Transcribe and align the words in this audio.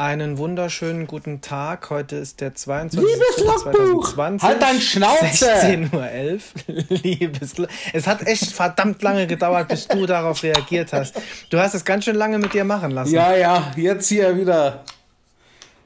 Einen 0.00 0.38
wunderschönen 0.38 1.06
guten 1.06 1.42
Tag. 1.42 1.90
Heute 1.90 2.16
ist 2.16 2.40
der 2.40 2.54
22. 2.54 3.00
Liebes 3.00 3.44
Logbuch! 3.44 4.14
2020. 4.14 4.48
Halt 4.48 4.62
dein 4.62 4.80
Schnauze! 4.80 5.44
16.11 5.44 5.92
Uhr. 5.92 6.84
Liebes 7.02 7.54
Es 7.92 8.06
hat 8.06 8.26
echt 8.26 8.50
verdammt 8.50 9.02
lange 9.02 9.26
gedauert, 9.26 9.68
bis 9.68 9.88
du 9.88 10.06
darauf 10.06 10.42
reagiert 10.42 10.94
hast. 10.94 11.20
Du 11.50 11.58
hast 11.58 11.74
es 11.74 11.84
ganz 11.84 12.06
schön 12.06 12.16
lange 12.16 12.38
mit 12.38 12.54
dir 12.54 12.64
machen 12.64 12.92
lassen. 12.92 13.12
Ja, 13.12 13.36
ja, 13.36 13.72
jetzt 13.76 14.08
hier 14.08 14.38
wieder. 14.38 14.84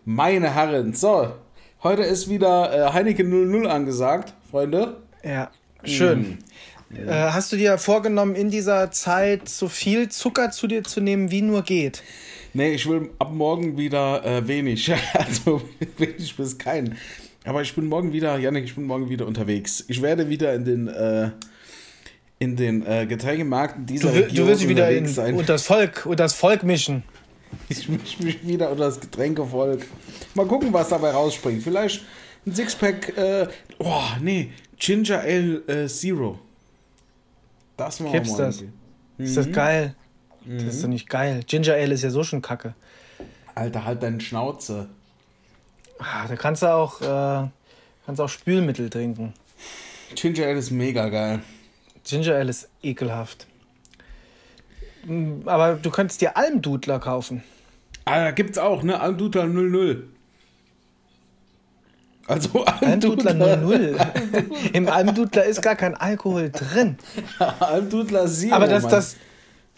Meine 0.05 0.55
Herren. 0.55 0.95
So, 0.95 1.33
heute 1.83 2.03
ist 2.03 2.29
wieder 2.29 2.73
äh, 2.73 2.93
Heineken 2.93 3.29
00 3.51 3.69
angesagt, 3.69 4.33
Freunde. 4.49 4.99
Ja, 5.25 5.51
schön. 5.83 6.39
Äh, 6.95 7.11
hast 7.11 7.51
du 7.51 7.57
dir 7.57 7.79
vorgenommen, 7.79 8.37
in 8.37 8.49
dieser 8.49 8.93
Zeit 8.93 9.49
so 9.49 9.67
viel 9.67 10.09
Zucker 10.09 10.53
zu 10.53 10.69
dir 10.69 10.85
zu 10.85 11.01
nehmen, 11.01 11.33
wie 11.33 11.43
nur 11.43 11.63
geht? 11.63 12.05
Nee, 12.57 12.73
ich 12.75 12.89
will 12.89 13.11
ab 13.19 13.33
morgen 13.33 13.77
wieder 13.77 14.25
äh, 14.25 14.47
wenig. 14.47 14.91
Also 15.13 15.61
wenig 15.99 16.37
bis 16.37 16.57
keinen. 16.57 16.97
Aber 17.45 17.61
ich 17.63 17.75
bin 17.75 17.87
morgen 17.87 18.13
wieder, 18.13 18.39
Janik, 18.39 18.65
ich 18.65 18.75
bin 18.77 18.85
morgen 18.85 19.11
wieder 19.11 19.27
unterwegs. 19.27 19.85
Ich 19.89 20.01
werde 20.01 20.29
wieder 20.29 20.55
in 20.55 20.65
den, 20.65 20.89
äh, 20.89 21.31
in 22.39 22.57
den 22.57 22.87
äh, 22.87 23.07
Getränkemärkten 23.07 23.85
dieser 23.87 24.13
Du, 24.13 24.15
Region 24.19 24.47
du 24.47 24.53
wirst 24.53 24.69
wieder 24.69 24.91
in, 24.91 25.07
sein. 25.07 25.35
unter 25.35 25.55
das 25.55 25.67
Volk, 25.67 26.07
unter 26.07 26.23
das 26.25 26.33
Volk 26.35 26.63
mischen. 26.63 27.03
Ich 27.69 27.89
mische 27.89 28.23
mich 28.23 28.47
wieder 28.47 28.71
unter 28.71 28.85
das 28.85 29.01
Getränkevolk. 29.01 29.85
Mal 30.35 30.47
gucken, 30.47 30.73
was 30.73 30.89
dabei 30.89 31.11
rausspringt. 31.11 31.63
Vielleicht 31.63 32.03
ein 32.47 32.55
Sixpack, 32.55 33.17
äh, 33.19 33.49
oh, 33.79 34.01
nee, 34.21 34.51
Ginger 34.79 35.21
Ale 35.21 35.57
äh, 35.67 35.87
Zero. 35.89 36.39
Das 37.77 38.01
machen 38.01 38.13
Gibt's 38.13 38.31
wir 38.31 38.39
mal. 38.39 38.47
das? 38.47 38.65
Ist 39.19 39.37
das 39.37 39.51
geil? 39.53 39.95
Das 40.47 40.75
ist 40.75 40.85
doch 40.85 40.89
nicht 40.89 41.09
geil. 41.09 41.43
Ginger 41.47 41.75
Ale 41.75 41.95
ist 41.95 42.03
ja 42.03 42.11
so 42.11 42.23
schon 42.23 42.43
kacke. 42.43 42.75
Alter, 43.55 43.85
halt 43.85 44.03
deine 44.03 44.21
Schnauze. 44.21 44.89
Ah, 45.99 46.27
da 46.29 46.37
kannst 46.37 46.63
du 46.63 46.67
auch, 46.67 47.01
äh, 47.01 47.49
kannst 48.05 48.21
auch 48.21 48.29
Spülmittel 48.29 48.91
trinken. 48.91 49.33
Ginger 50.15 50.47
Ale 50.47 50.59
ist 50.59 50.71
mega 50.71 51.09
geil. 51.09 51.41
Ginger 52.05 52.35
Ale 52.35 52.51
ist 52.51 52.69
ekelhaft. 52.83 53.47
Mm, 55.07 55.49
Aber 55.49 55.75
du 55.75 55.91
könntest 55.91 56.21
dir 56.21 56.37
Almdudler 56.37 56.99
kaufen. 56.99 57.43
Ah, 58.05 58.25
da 58.25 58.31
gibt's 58.33 58.59
auch, 58.59 58.83
ne? 58.83 59.01
Almdudler 59.01 59.47
00. 59.47 60.09
Also 62.27 62.65
Almdudler 62.65 63.31
Almdudler 63.31 63.57
00. 63.57 63.97
Im 64.73 64.89
Almdudler 64.89 65.45
ist 65.45 65.63
gar 65.63 65.77
kein 65.77 65.95
Alkohol 65.95 66.51
drin. 66.51 66.99
Almdudler 67.61 68.27
Zero. 68.27 68.55
Aber 68.57 68.67
das, 68.67 68.83
Mann. 68.83 68.91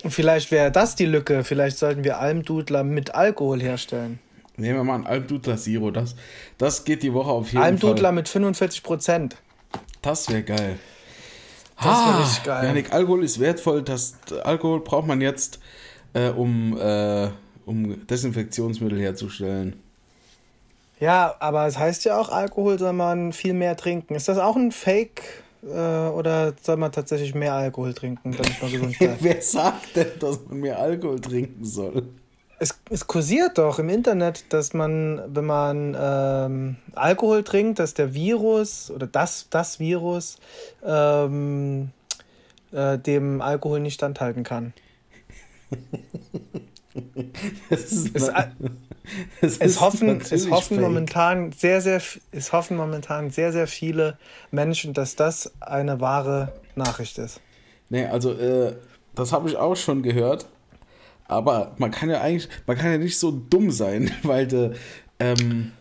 Das, 0.07 0.15
vielleicht 0.15 0.51
wäre 0.51 0.71
das 0.71 0.95
die 0.95 1.07
Lücke. 1.07 1.45
Vielleicht 1.45 1.79
sollten 1.79 2.05
wir 2.05 2.19
Almdudler 2.19 2.85
mit 2.85 3.15
Alkohol 3.15 3.61
herstellen. 3.61 4.19
Nehmen 4.57 4.79
wir 4.79 4.85
mal 4.85 4.95
einen 4.95 5.07
Almdudler 5.07 5.57
Zero. 5.57 5.91
Das, 5.91 6.17
das 6.57 6.85
geht 6.85 7.03
die 7.03 7.13
Woche 7.13 7.31
auf 7.31 7.53
jeden 7.53 7.63
Almdudler 7.63 8.09
Fall. 8.09 8.13
mit 8.13 8.29
45 8.29 8.83
Prozent. 8.83 9.37
Das 10.01 10.29
wäre 10.31 10.43
geil. 10.43 10.79
Das 11.77 11.87
wär 11.87 12.19
richtig 12.21 12.43
geil. 12.45 12.65
Janik, 12.65 12.93
Alkohol 12.93 13.23
ist 13.23 13.39
wertvoll. 13.39 13.83
Das, 13.83 14.17
Alkohol 14.45 14.81
braucht 14.81 15.07
man 15.07 15.21
jetzt, 15.21 15.61
äh, 16.15 16.31
um, 16.31 16.79
äh, 16.79 17.29
um 17.67 18.07
Desinfektionsmittel 18.07 18.99
herzustellen. 18.99 19.77
Ja, 20.99 21.35
aber 21.41 21.67
es 21.67 21.77
heißt 21.77 22.07
ja 22.07 22.19
auch, 22.19 22.31
Alkohol 22.31 22.79
soll 22.79 22.95
man 22.95 23.35
viel 23.35 23.53
mehr 23.53 23.77
trinken. 23.77 24.15
Ist 24.15 24.29
das 24.29 24.39
auch 24.39 24.57
ein 24.57 24.73
Fake 24.73 25.23
äh, 25.67 26.09
oder 26.11 26.55
soll 26.63 26.77
man 26.77 26.93
tatsächlich 26.93 27.35
mehr 27.35 27.55
Alkohol 27.55 27.95
trinken, 27.95 28.33
damit 28.33 28.63
man 28.63 28.73
gesund 28.73 28.99
bleibt? 28.99 29.23
Wer 29.23 29.43
sagt 29.43 29.97
denn, 29.97 30.19
dass 30.19 30.41
man 30.47 30.61
mehr 30.61 30.79
Alkohol 30.79 31.21
trinken 31.21 31.65
soll? 31.65 32.09
es, 32.59 32.79
es 32.91 33.07
kursiert 33.07 33.59
doch 33.59 33.79
im 33.79 33.89
Internet, 33.89 34.53
dass 34.53 34.73
man, 34.73 35.23
wenn 35.29 35.45
man 35.45 35.97
ähm, 35.99 36.77
Alkohol 36.95 37.43
trinkt, 37.45 37.79
dass 37.79 37.95
der 37.95 38.15
Virus 38.15 38.91
oder 38.91 39.07
das, 39.07 39.49
das 39.51 39.79
Virus 39.79 40.39
ähm, 40.83 41.91
äh, 42.73 42.99
dem 42.99 43.41
Alkohol 43.43 43.81
nicht 43.81 43.95
standhalten 43.95 44.43
kann. 44.43 44.73
Es, 47.71 48.11
hoffen, 49.81 50.09
es 50.09 50.31
natürlich 50.31 50.51
hoffen 50.51 50.77
fake. 50.77 50.81
momentan 50.81 51.53
sehr, 51.53 51.81
sehr, 51.81 52.03
es 52.33 52.53
hoffen 52.53 52.77
momentan 52.77 53.31
sehr, 53.31 53.53
sehr 53.53 53.67
viele 53.67 54.19
Menschen, 54.51 54.95
dass 54.95 55.15
das 55.17 55.53
eine 55.61 56.01
wahre 56.01 56.53
Nachricht 56.75 57.19
ist. 57.19 57.41
Nee, 57.89 58.07
also, 58.07 58.33
äh, 58.33 58.75
das 59.15 59.33
habe 59.33 59.49
ich 59.49 59.57
auch 59.57 59.77
schon 59.77 60.03
gehört. 60.03 60.47
Aber 61.29 61.75
man 61.79 61.91
kann 61.91 62.09
ja 62.09 62.21
eigentlich, 62.21 62.49
man 62.67 62.77
kann 62.77 62.91
ja 62.93 62.99
nicht 62.99 63.19
so 63.19 63.31
dumm 63.31 63.71
sein, 63.71 64.11
weil 64.23 64.47
de, 64.47 64.73
ähm, 65.19 65.73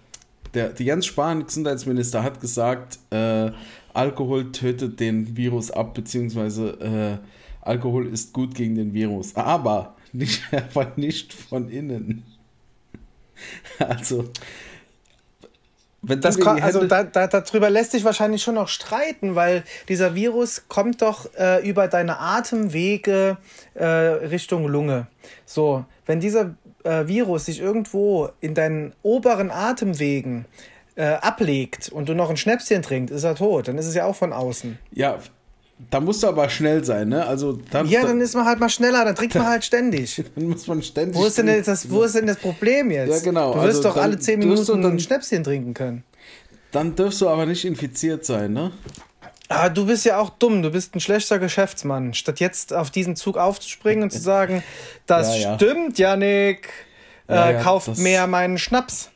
der, 0.54 0.70
der 0.70 0.86
Jens 0.86 1.06
Spahn, 1.06 1.46
Gesundheitsminister, 1.46 2.24
hat 2.24 2.42
gesagt, 2.42 3.00
äh, 3.12 3.52
Alkohol 3.94 4.52
tötet 4.52 5.00
den 5.00 5.38
Virus 5.38 5.72
ab, 5.72 5.94
beziehungsweise 5.94 7.22
äh, 7.22 7.28
Alkohol 7.62 8.08
ist 8.08 8.34
gut 8.34 8.56
gegen 8.56 8.76
den 8.76 8.94
Virus. 8.94 9.36
Aber 9.36 9.95
nicht, 10.18 10.42
aber 10.52 10.92
nicht 10.96 11.34
von 11.34 11.70
innen. 11.70 12.24
Also, 13.80 14.30
wenn 16.02 16.22
Das 16.22 16.36
du 16.36 16.42
dir 16.44 16.50
ko- 16.50 16.56
die 16.56 16.62
also 16.62 16.86
da, 16.86 17.04
da, 17.04 17.28
darüber 17.28 17.70
lässt 17.70 17.92
sich 17.92 18.04
wahrscheinlich 18.04 18.44
schon 18.44 18.56
noch 18.56 18.68
streiten, 18.68 19.36
weil 19.36 19.64
dieser 19.90 20.14
Virus 20.16 20.64
kommt 20.68 21.02
doch 21.02 21.34
äh, 21.36 21.68
über 21.68 21.88
deine 21.88 22.20
Atemwege 22.20 23.38
äh, 23.74 23.86
Richtung 23.86 24.68
Lunge. 24.68 25.08
So, 25.46 25.84
wenn 26.06 26.20
dieser 26.20 26.56
äh, 26.84 27.08
Virus 27.08 27.46
sich 27.46 27.60
irgendwo 27.60 28.30
in 28.40 28.54
deinen 28.54 28.94
oberen 29.02 29.50
Atemwegen 29.50 30.46
äh, 30.96 31.06
ablegt 31.06 31.90
und 31.90 32.08
du 32.08 32.14
noch 32.14 32.30
ein 32.30 32.38
Schnäpschen 32.38 32.84
trinkst, 32.84 33.14
ist 33.14 33.24
er 33.24 33.36
tot. 33.36 33.68
Dann 33.68 33.78
ist 33.80 33.88
es 33.88 33.96
ja 33.96 34.06
auch 34.06 34.16
von 34.16 34.32
außen. 34.32 34.78
ja, 34.92 35.18
da 35.92 36.00
musst 36.00 36.24
du 36.24 36.28
aber 36.28 36.50
schnell 36.50 36.84
sein, 36.86 37.10
ne? 37.10 37.26
Also 37.26 37.60
dann, 37.72 37.88
Ja, 37.88 38.02
dann 38.04 38.22
ist 38.22 38.34
man 38.34 38.46
halt 38.46 38.60
mal 38.60 38.70
schneller, 38.70 39.04
dann 39.06 39.16
trinkt 39.16 39.36
man 39.36 39.48
halt 39.48 39.64
ständig. 39.66 40.24
dann 40.36 40.46
muss 40.50 40.68
man 40.68 40.82
ständig. 40.82 41.16
Wo 41.20 41.26
ist 41.26 41.38
denn 41.38 41.48
das, 41.64 41.90
wo 41.90 42.04
ist 42.04 42.16
denn 42.16 42.28
das 42.28 42.38
Problem 42.38 42.92
jetzt? 42.92 43.10
Ja, 43.12 43.20
genau. 43.32 43.54
Du 43.54 43.60
wirst 43.62 43.78
Also 43.78 43.90
doch 43.90 43.98
alle 43.98 44.18
10 44.18 44.40
wirst 44.50 44.70
du 44.70 44.74
Minuten 44.74 44.82
dann- 44.82 44.92
ein 44.94 45.00
Schnäpschen 45.00 45.44
trinken 45.44 45.74
können. 45.74 46.04
Dann 46.72 46.96
darfst 46.96 47.22
du 47.22 47.30
aber 47.30 47.46
nicht 47.46 47.64
infiziert 47.66 48.26
sein, 48.26 48.54
ne? 48.54 48.72
Aber 49.48 49.70
du 49.70 49.86
bist 49.86 50.06
ja 50.06 50.18
auch 50.18 50.32
dumm, 50.32 50.62
du 50.64 50.72
bist 50.72 50.96
ein 50.96 51.00
schlechter 51.00 51.38
Geschäftsmann. 51.40 52.14
Statt 52.16 52.40
jetzt 52.40 52.74
auf 52.74 52.90
diesen 52.90 53.16
Zug 53.16 53.38
aufzuspringen 53.38 54.04
und 54.04 54.12
zu 54.12 54.20
sagen, 54.20 54.64
das 55.06 55.38
Ja, 55.38 55.52
ja. 55.52 55.56
stimmt, 55.56 56.00
Janik, 56.00 56.70
Ja, 57.30 57.50
äh, 57.50 57.54
ja, 57.54 57.62
kauft 57.62 57.98
mehr 58.00 58.28
meinen 58.28 58.58
Schnaps. 58.58 59.10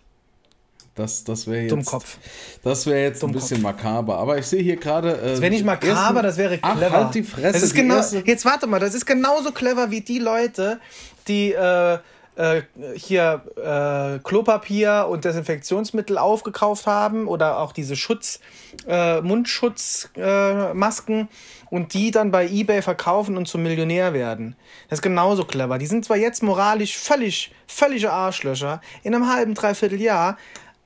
Das, 0.99 1.23
das 1.23 1.47
wäre 1.47 1.61
jetzt. 1.63 1.71
Dummkopf. 1.71 2.17
Das 2.63 2.85
wäre 2.85 3.01
jetzt 3.01 3.23
ein 3.23 3.31
bisschen 3.31 3.61
makaber. 3.61 4.17
Aber 4.17 4.37
ich 4.37 4.45
sehe 4.45 4.61
hier 4.61 4.75
gerade. 4.77 5.13
Äh, 5.17 5.29
Das 5.31 5.41
wäre 5.41 5.51
nicht 5.51 5.65
makaber, 5.65 6.21
das 6.21 6.37
wäre 6.37 6.59
Ach, 6.61 6.75
clever. 6.77 6.91
halt 7.05 7.15
die 7.15 7.23
Fresse. 7.23 7.53
Das 7.53 7.63
ist 7.63 7.73
genau, 7.73 7.95
erste- 7.95 8.23
jetzt 8.25 8.45
warte 8.45 8.67
mal, 8.67 8.79
das 8.79 8.93
ist 8.93 9.05
genauso 9.05 9.51
clever 9.51 9.89
wie 9.91 10.01
die 10.01 10.19
Leute, 10.19 10.79
die 11.27 11.53
äh, 11.53 11.97
äh, 12.35 12.61
hier 12.95 13.41
äh, 13.57 14.19
Klopapier 14.23 15.07
und 15.09 15.25
Desinfektionsmittel 15.25 16.17
aufgekauft 16.17 16.85
haben 16.87 17.27
oder 17.27 17.59
auch 17.59 17.73
diese 17.73 17.95
Schutz, 17.97 18.39
äh, 18.87 19.19
Mundschutzmasken 19.21 21.19
äh, 21.21 21.27
und 21.69 21.93
die 21.93 22.11
dann 22.11 22.31
bei 22.31 22.47
eBay 22.47 22.81
verkaufen 22.81 23.35
und 23.37 23.47
zum 23.47 23.63
Millionär 23.63 24.13
werden. 24.13 24.55
Das 24.89 24.99
ist 24.99 25.03
genauso 25.03 25.43
clever. 25.45 25.77
Die 25.77 25.85
sind 25.85 26.05
zwar 26.05 26.17
jetzt 26.17 26.41
moralisch 26.43 26.97
völlig, 26.97 27.51
völlige 27.67 28.11
Arschlöcher. 28.11 28.81
In 29.03 29.13
einem 29.13 29.31
halben, 29.31 29.53
dreiviertel 29.53 30.01
Jahr 30.01 30.37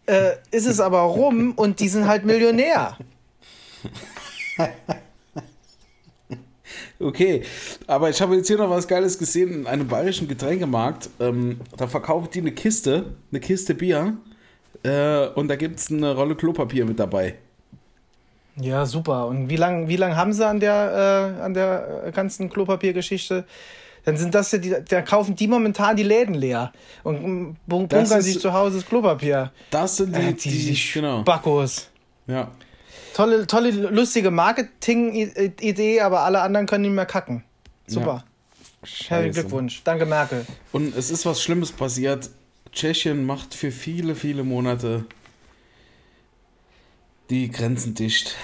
äh, 0.05 0.31
ist 0.51 0.67
es 0.67 0.79
aber 0.79 1.01
rum 1.01 1.53
und 1.55 1.79
die 1.79 1.87
sind 1.87 2.07
halt 2.07 2.25
Millionär. 2.25 2.97
Okay, 6.99 7.43
aber 7.85 8.09
ich 8.09 8.21
habe 8.21 8.35
jetzt 8.35 8.47
hier 8.47 8.57
noch 8.57 8.69
was 8.69 8.87
Geiles 8.87 9.17
gesehen 9.17 9.53
in 9.53 9.67
einem 9.67 9.87
bayerischen 9.87 10.27
Getränkemarkt. 10.27 11.09
Ähm, 11.19 11.59
da 11.75 11.87
verkauft 11.87 12.33
die 12.35 12.39
eine 12.39 12.51
Kiste, 12.51 13.13
eine 13.31 13.41
Kiste 13.41 13.73
Bier. 13.75 14.15
Äh, 14.83 15.27
und 15.29 15.47
da 15.49 15.55
gibt 15.55 15.79
es 15.79 15.91
eine 15.91 16.15
Rolle 16.15 16.35
Klopapier 16.35 16.85
mit 16.85 16.99
dabei. 16.99 17.35
Ja, 18.55 18.85
super. 18.85 19.27
Und 19.27 19.49
wie 19.49 19.55
lange 19.55 19.87
wie 19.87 19.95
lang 19.95 20.15
haben 20.15 20.33
sie 20.33 20.47
an 20.47 20.59
der, 20.59 21.35
äh, 21.39 21.41
an 21.41 21.53
der 21.53 22.03
äh, 22.05 22.11
ganzen 22.11 22.49
Klopapiergeschichte? 22.49 23.45
Dann 24.05 24.17
sind 24.17 24.35
das 24.35 24.51
ja 24.51 24.57
die, 24.57 24.75
da 24.89 25.01
kaufen 25.01 25.35
die 25.35 25.47
momentan 25.47 25.95
die 25.95 26.03
Läden 26.03 26.35
leer 26.35 26.73
und 27.03 27.55
bunkern 27.65 28.03
ist- 28.03 28.09
sich 28.23 28.39
zu 28.39 28.51
Hause 28.51 28.77
das 28.77 28.85
Klopapier. 28.85 29.51
Das 29.69 29.95
sind 29.97 30.15
die, 30.15 30.19
Äh, 30.21 30.33
die, 30.33 30.49
die, 30.49 30.73
die 30.73 30.91
genau. 30.93 31.23
Backos. 31.23 31.89
Ja. 32.27 32.51
Tolle, 33.13 33.45
tolle, 33.47 33.69
lustige 33.71 34.31
Marketing-Idee, 34.31 36.01
aber 36.01 36.21
alle 36.21 36.41
anderen 36.41 36.65
können 36.65 36.81
nicht 36.83 36.93
mehr 36.95 37.05
kacken. 37.05 37.43
Super. 37.87 38.23
Herzlichen 38.81 39.05
Scheiße. 39.07 39.31
Glückwunsch. 39.41 39.81
Danke, 39.83 40.05
Merkel. 40.05 40.45
Und 40.73 40.95
es 40.97 41.09
ist 41.11 41.25
was 41.25 41.41
Schlimmes 41.41 41.71
passiert. 41.71 42.29
Tschechien 42.73 43.25
macht 43.25 43.53
für 43.53 43.71
viele, 43.71 44.15
viele 44.15 44.43
Monate 44.43 45.05
die 47.29 47.49
Grenzen 47.51 47.93
dicht. 47.93 48.35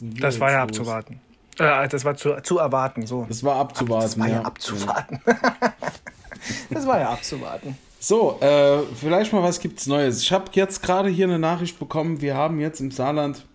Das 0.00 0.40
war 0.40 0.50
ja 0.50 0.62
los? 0.62 0.70
abzuwarten. 0.70 1.20
Äh, 1.58 1.88
das 1.88 2.04
war 2.04 2.16
zu, 2.16 2.40
zu 2.42 2.58
erwarten, 2.58 3.06
so. 3.06 3.26
Das 3.28 3.44
war 3.44 3.56
abzuwarten. 3.56 4.04
Das 4.04 4.18
war 4.18 4.28
ja 4.28 4.34
ja. 4.34 4.42
abzuwarten. 4.42 5.20
war 6.86 7.00
ja 7.00 7.10
abzuwarten. 7.10 7.76
So, 8.00 8.38
äh, 8.40 8.82
vielleicht 8.94 9.32
mal 9.32 9.42
was 9.42 9.60
gibt's 9.60 9.86
Neues. 9.86 10.20
Ich 10.20 10.32
habe 10.32 10.50
jetzt 10.52 10.82
gerade 10.82 11.08
hier 11.08 11.26
eine 11.26 11.38
Nachricht 11.38 11.78
bekommen. 11.78 12.20
Wir 12.20 12.34
haben 12.34 12.60
jetzt 12.60 12.80
im 12.80 12.90
Saarland 12.90 13.46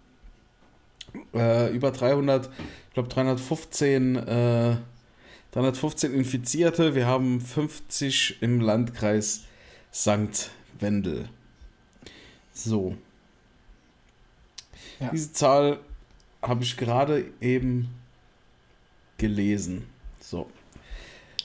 äh, 1.34 1.72
über 1.72 1.92
300, 1.92 2.50
ich 2.88 2.94
glaube 2.94 3.10
315, 3.10 4.16
äh, 4.16 4.78
315 5.52 6.14
Infizierte. 6.14 6.96
Wir 6.96 7.06
haben 7.06 7.42
50 7.42 8.42
im 8.42 8.60
Landkreis 8.60 9.44
St. 9.94 10.50
Wendel. 10.80 11.30
So. 12.54 12.96
Ja. 15.00 15.10
Diese 15.12 15.32
Zahl 15.32 15.80
habe 16.42 16.64
ich 16.64 16.78
gerade 16.78 17.26
eben 17.42 17.90
gelesen. 19.18 19.88
So. 20.20 20.50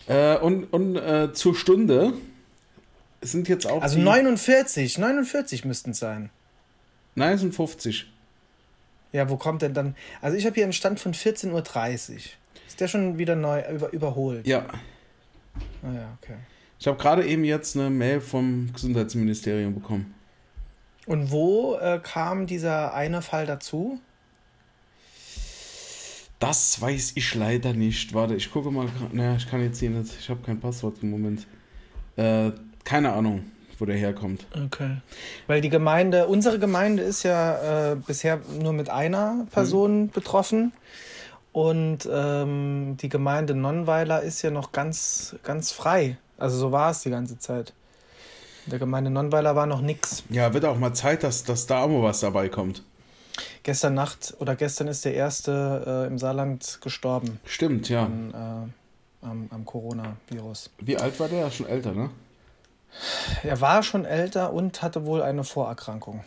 Äh, 0.06 0.36
und 0.38 0.64
und 0.72 0.96
äh, 0.96 1.32
zur 1.32 1.54
Stunde 1.54 2.12
sind 3.20 3.48
jetzt 3.48 3.66
auch. 3.66 3.82
Also 3.82 3.98
49, 3.98 4.98
49 4.98 5.64
müssten 5.64 5.90
es 5.90 5.98
sein. 5.98 6.30
Nein, 7.14 7.34
es 7.34 7.40
sind 7.40 7.54
50. 7.54 8.10
Ja, 9.12 9.28
wo 9.30 9.36
kommt 9.36 9.62
denn 9.62 9.74
dann. 9.74 9.96
Also 10.20 10.36
ich 10.36 10.44
habe 10.44 10.54
hier 10.54 10.64
einen 10.64 10.72
Stand 10.72 10.98
von 10.98 11.14
14.30 11.14 11.52
Uhr. 11.52 11.62
Ist 12.66 12.80
der 12.80 12.88
schon 12.88 13.18
wieder 13.18 13.36
neu 13.36 13.62
über, 13.70 13.92
überholt? 13.92 14.46
Ja. 14.46 14.66
Ah 15.82 15.92
ja, 15.92 16.18
okay. 16.20 16.34
Ich 16.80 16.86
habe 16.88 16.98
gerade 16.98 17.24
eben 17.24 17.44
jetzt 17.44 17.76
eine 17.76 17.90
Mail 17.90 18.20
vom 18.20 18.72
Gesundheitsministerium 18.72 19.74
bekommen. 19.74 20.14
Und 21.06 21.30
wo 21.30 21.76
äh, 21.76 22.00
kam 22.02 22.46
dieser 22.46 22.94
eine 22.94 23.22
Fall 23.22 23.46
dazu? 23.46 24.00
Das 26.44 26.78
weiß 26.78 27.12
ich 27.14 27.34
leider 27.34 27.72
nicht. 27.72 28.12
Warte, 28.12 28.34
ich 28.34 28.52
gucke 28.52 28.70
mal. 28.70 28.86
Naja, 29.12 29.36
ich 29.36 29.48
kann 29.48 29.62
jetzt 29.62 29.78
hier 29.80 29.88
nicht. 29.88 30.12
Ich 30.20 30.28
habe 30.28 30.40
kein 30.44 30.60
Passwort 30.60 30.98
im 31.00 31.10
Moment. 31.10 31.46
Äh, 32.16 32.50
keine 32.84 33.14
Ahnung, 33.14 33.46
wo 33.78 33.86
der 33.86 33.96
herkommt. 33.96 34.46
Okay. 34.66 34.98
Weil 35.46 35.62
die 35.62 35.70
Gemeinde, 35.70 36.26
unsere 36.26 36.58
Gemeinde 36.58 37.02
ist 37.02 37.22
ja 37.22 37.92
äh, 37.92 37.96
bisher 37.96 38.40
nur 38.60 38.74
mit 38.74 38.90
einer 38.90 39.46
Person 39.52 40.02
mhm. 40.02 40.08
betroffen. 40.10 40.72
Und 41.52 42.06
ähm, 42.12 42.98
die 43.00 43.08
Gemeinde 43.08 43.54
Nonnweiler 43.54 44.20
ist 44.20 44.42
ja 44.42 44.50
noch 44.50 44.72
ganz, 44.72 45.36
ganz 45.44 45.72
frei. 45.72 46.18
Also 46.36 46.58
so 46.58 46.72
war 46.72 46.90
es 46.90 47.00
die 47.00 47.10
ganze 47.10 47.38
Zeit. 47.38 47.72
In 48.66 48.70
der 48.70 48.78
Gemeinde 48.78 49.10
Nonnweiler 49.10 49.56
war 49.56 49.64
noch 49.64 49.80
nichts. 49.80 50.24
Ja, 50.28 50.52
wird 50.52 50.66
auch 50.66 50.76
mal 50.76 50.92
Zeit, 50.92 51.22
dass, 51.22 51.44
dass 51.44 51.66
da 51.66 51.84
auch 51.84 51.88
mal 51.88 52.02
was 52.02 52.20
dabei 52.20 52.50
kommt. 52.50 52.82
Gestern 53.62 53.94
Nacht 53.94 54.34
oder 54.38 54.54
gestern 54.56 54.88
ist 54.88 55.04
der 55.04 55.14
erste 55.14 56.04
äh, 56.04 56.06
im 56.06 56.18
Saarland 56.18 56.78
gestorben. 56.82 57.40
Stimmt, 57.44 57.88
ja. 57.88 58.04
An, 58.04 58.70
äh, 59.22 59.26
am, 59.26 59.48
am 59.50 59.64
Coronavirus. 59.64 60.70
Wie 60.78 60.96
alt 60.96 61.18
war 61.18 61.28
der? 61.28 61.50
Schon 61.50 61.66
älter, 61.66 61.92
ne? 61.92 62.10
Er 63.42 63.60
war 63.60 63.82
schon 63.82 64.04
älter 64.04 64.52
und 64.52 64.82
hatte 64.82 65.04
wohl 65.04 65.22
eine 65.22 65.42
Vorerkrankung. 65.42 66.22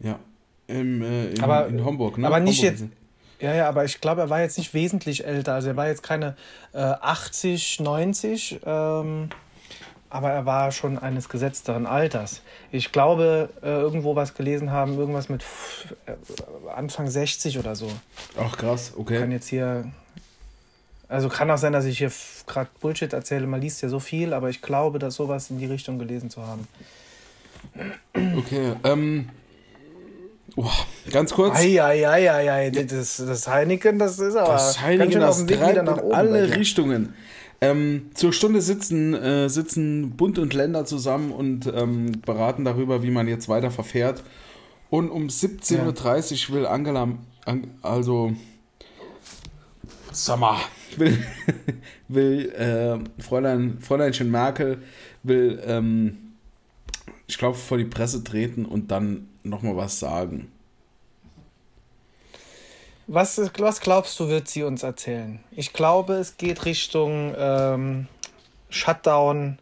Ja. 0.00 0.18
Im, 0.66 1.02
äh, 1.02 1.30
in, 1.30 1.42
aber, 1.42 1.66
in 1.68 1.84
Homburg, 1.84 2.18
ne? 2.18 2.26
Aber 2.26 2.40
nicht 2.40 2.62
Homburg. 2.62 2.80
jetzt. 2.80 2.92
Ja, 3.40 3.54
ja, 3.54 3.68
aber 3.68 3.84
ich 3.86 4.00
glaube, 4.00 4.20
er 4.20 4.30
war 4.30 4.40
jetzt 4.40 4.58
nicht 4.58 4.74
wesentlich 4.74 5.24
älter. 5.24 5.54
Also 5.54 5.68
er 5.68 5.76
war 5.76 5.88
jetzt 5.88 6.02
keine 6.02 6.36
äh, 6.74 6.78
80, 6.78 7.80
90. 7.80 8.60
Ähm, 8.64 9.30
aber 10.10 10.30
er 10.30 10.44
war 10.44 10.72
schon 10.72 10.98
eines 10.98 11.28
gesetzteren 11.28 11.86
Alters. 11.86 12.42
Ich 12.72 12.90
glaube, 12.90 13.48
äh, 13.62 13.68
irgendwo 13.68 14.16
was 14.16 14.34
gelesen 14.34 14.72
haben, 14.72 14.98
irgendwas 14.98 15.28
mit 15.28 15.44
äh, 16.06 16.12
Anfang 16.74 17.08
60 17.08 17.58
oder 17.58 17.76
so. 17.76 17.90
Ach 18.36 18.56
krass, 18.56 18.92
okay. 18.96 19.20
Kann 19.20 19.30
jetzt 19.30 19.48
hier. 19.48 19.90
Also 21.08 21.28
kann 21.28 21.50
auch 21.50 21.58
sein, 21.58 21.72
dass 21.72 21.84
ich 21.84 21.98
hier 21.98 22.12
gerade 22.46 22.68
Bullshit 22.80 23.12
erzähle. 23.12 23.46
Man 23.46 23.60
liest 23.60 23.82
ja 23.82 23.88
so 23.88 23.98
viel, 24.00 24.32
aber 24.32 24.50
ich 24.50 24.62
glaube, 24.62 24.98
dass 24.98 25.14
sowas 25.14 25.50
in 25.50 25.58
die 25.58 25.66
Richtung 25.66 25.98
gelesen 25.98 26.28
zu 26.28 26.46
haben. 26.46 26.68
Okay, 28.14 28.74
ähm. 28.84 29.28
Oh, 30.56 30.68
ganz 31.12 31.32
kurz. 31.32 31.56
Eieieiei, 31.56 32.70
das, 32.70 33.18
das 33.18 33.46
Heineken, 33.46 34.00
das 34.00 34.18
ist 34.18 34.34
aber. 34.34 34.52
Das 34.52 34.80
Heineken, 34.80 35.20
das 35.20 35.46
treibt 35.46 35.76
in 35.76 35.88
alle 35.88 36.56
Richtungen. 36.56 37.14
Ähm, 37.62 38.10
zur 38.14 38.32
Stunde 38.32 38.62
sitzen, 38.62 39.12
äh, 39.14 39.48
sitzen 39.50 40.12
Bund 40.16 40.38
und 40.38 40.54
Länder 40.54 40.86
zusammen 40.86 41.30
und 41.30 41.66
ähm, 41.66 42.12
beraten 42.24 42.64
darüber, 42.64 43.02
wie 43.02 43.10
man 43.10 43.28
jetzt 43.28 43.48
weiter 43.50 43.70
verfährt. 43.70 44.22
Und 44.88 45.10
um 45.10 45.26
17.30 45.26 46.48
Uhr 46.48 46.56
will 46.56 46.66
Angela, 46.66 47.08
also, 47.82 48.32
sag 50.10 50.40
mal, 50.40 50.56
will, 50.96 51.18
will 52.08 52.50
äh, 52.52 53.22
Fräulein, 53.22 53.78
Fräuleinchen 53.80 54.30
Merkel, 54.30 54.78
will, 55.22 55.62
ähm, 55.66 56.16
ich 57.26 57.36
glaube, 57.36 57.58
vor 57.58 57.76
die 57.76 57.84
Presse 57.84 58.24
treten 58.24 58.64
und 58.64 58.90
dann 58.90 59.28
nochmal 59.42 59.76
was 59.76 60.00
sagen. 60.00 60.50
Was, 63.12 63.40
was 63.58 63.80
glaubst 63.80 64.20
du, 64.20 64.28
wird 64.28 64.46
sie 64.46 64.62
uns 64.62 64.84
erzählen? 64.84 65.40
Ich 65.50 65.72
glaube, 65.72 66.14
es 66.14 66.36
geht 66.36 66.64
Richtung 66.64 67.34
ähm, 67.36 68.06
Shutdown 68.68 69.58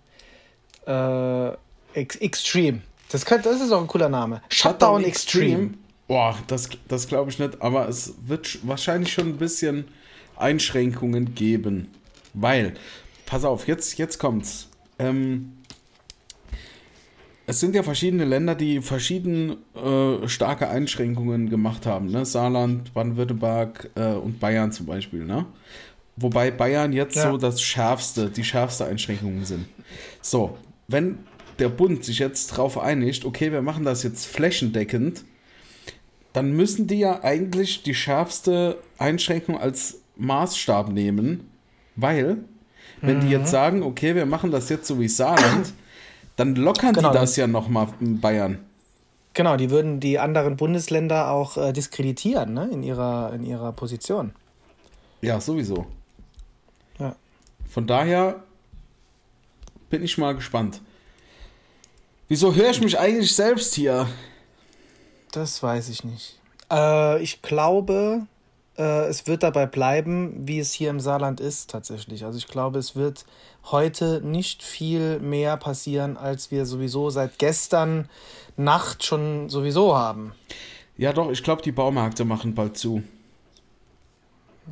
äh, 0.86 1.52
Extreme. 1.94 2.82
Das, 3.10 3.24
könnte, 3.24 3.48
das 3.48 3.62
ist 3.62 3.72
auch 3.72 3.80
ein 3.80 3.86
cooler 3.86 4.10
Name. 4.10 4.42
Shutdown, 4.50 4.72
Shutdown 4.72 5.04
Extreme. 5.04 5.46
Extreme. 5.46 5.74
Boah, 6.08 6.36
das, 6.46 6.68
das 6.88 7.08
glaube 7.08 7.30
ich 7.30 7.38
nicht, 7.38 7.62
aber 7.62 7.88
es 7.88 8.16
wird 8.26 8.58
wahrscheinlich 8.68 9.14
schon 9.14 9.28
ein 9.28 9.38
bisschen 9.38 9.88
Einschränkungen 10.36 11.34
geben. 11.34 11.94
Weil, 12.34 12.74
pass 13.24 13.46
auf, 13.46 13.66
jetzt, 13.66 13.96
jetzt 13.96 14.18
kommt's. 14.18 14.68
Ähm, 14.98 15.57
es 17.48 17.60
sind 17.60 17.74
ja 17.74 17.82
verschiedene 17.82 18.26
Länder, 18.26 18.54
die 18.54 18.82
verschieden 18.82 19.56
äh, 19.74 20.28
starke 20.28 20.68
Einschränkungen 20.68 21.48
gemacht 21.48 21.86
haben. 21.86 22.10
Ne? 22.10 22.26
Saarland, 22.26 22.92
Baden-Württemberg 22.92 23.88
äh, 23.94 24.12
und 24.12 24.38
Bayern 24.38 24.70
zum 24.70 24.84
Beispiel. 24.84 25.24
Ne? 25.24 25.46
Wobei 26.16 26.50
Bayern 26.50 26.92
jetzt 26.92 27.16
ja. 27.16 27.30
so 27.30 27.38
das 27.38 27.62
schärfste, 27.62 28.28
die 28.28 28.44
schärfste 28.44 28.84
Einschränkungen 28.84 29.46
sind. 29.46 29.64
So, 30.20 30.58
wenn 30.88 31.20
der 31.58 31.70
Bund 31.70 32.04
sich 32.04 32.18
jetzt 32.18 32.52
darauf 32.52 32.76
einigt, 32.76 33.24
okay, 33.24 33.50
wir 33.50 33.62
machen 33.62 33.86
das 33.86 34.02
jetzt 34.02 34.26
flächendeckend, 34.26 35.24
dann 36.34 36.52
müssen 36.52 36.86
die 36.86 36.98
ja 36.98 37.24
eigentlich 37.24 37.82
die 37.82 37.94
schärfste 37.94 38.76
Einschränkung 38.98 39.58
als 39.58 40.02
Maßstab 40.16 40.92
nehmen, 40.92 41.48
weil, 41.96 42.44
wenn 43.00 43.16
mhm. 43.16 43.20
die 43.22 43.30
jetzt 43.30 43.50
sagen, 43.50 43.82
okay, 43.82 44.14
wir 44.14 44.26
machen 44.26 44.50
das 44.50 44.68
jetzt 44.68 44.86
so 44.86 45.00
wie 45.00 45.08
Saarland, 45.08 45.72
dann 46.38 46.54
lockern 46.54 46.92
genau, 46.92 47.10
die 47.10 47.18
das 47.18 47.34
ja 47.34 47.48
nochmal 47.48 47.88
in 48.00 48.20
Bayern. 48.20 48.64
Genau, 49.34 49.56
die 49.56 49.70
würden 49.70 49.98
die 49.98 50.20
anderen 50.20 50.56
Bundesländer 50.56 51.30
auch 51.30 51.56
äh, 51.56 51.72
diskreditieren 51.72 52.54
ne? 52.54 52.68
in, 52.72 52.82
ihrer, 52.84 53.32
in 53.34 53.44
ihrer 53.44 53.72
Position. 53.72 54.32
Ja, 55.20 55.40
sowieso. 55.40 55.86
Ja. 56.98 57.16
Von 57.68 57.88
daher 57.88 58.44
bin 59.90 60.04
ich 60.04 60.16
mal 60.16 60.34
gespannt. 60.34 60.80
Wieso 62.28 62.54
höre 62.54 62.70
ich 62.70 62.80
mich 62.80 62.98
eigentlich 62.98 63.34
selbst 63.34 63.74
hier? 63.74 64.06
Das 65.32 65.60
weiß 65.60 65.88
ich 65.88 66.04
nicht. 66.04 66.38
Äh, 66.70 67.20
ich 67.20 67.42
glaube, 67.42 68.26
es 68.78 69.26
wird 69.26 69.42
dabei 69.42 69.66
bleiben, 69.66 70.34
wie 70.46 70.60
es 70.60 70.72
hier 70.72 70.90
im 70.90 71.00
Saarland 71.00 71.40
ist 71.40 71.70
tatsächlich. 71.70 72.24
Also 72.24 72.38
ich 72.38 72.46
glaube, 72.46 72.78
es 72.78 72.94
wird 72.94 73.24
heute 73.64 74.20
nicht 74.24 74.62
viel 74.62 75.18
mehr 75.18 75.56
passieren, 75.56 76.16
als 76.16 76.50
wir 76.50 76.64
sowieso 76.64 77.10
seit 77.10 77.38
gestern 77.38 78.08
Nacht 78.56 79.04
schon 79.04 79.48
sowieso 79.48 79.96
haben. 79.96 80.32
Ja, 80.96 81.12
doch, 81.12 81.30
ich 81.30 81.42
glaube, 81.42 81.62
die 81.62 81.72
Baumärkte 81.72 82.24
machen 82.24 82.54
bald 82.54 82.76
zu. 82.76 83.02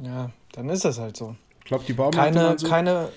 Ja, 0.02 0.30
dann 0.52 0.68
ist 0.68 0.84
das 0.84 0.98
halt 0.98 1.16
so. 1.16 1.36
Ich 1.60 1.66
glaube, 1.66 1.84
die 1.84 1.92
Baumärkte 1.92 2.38
keine, 2.38 2.58
so. 2.58 2.68
keine 2.68 3.08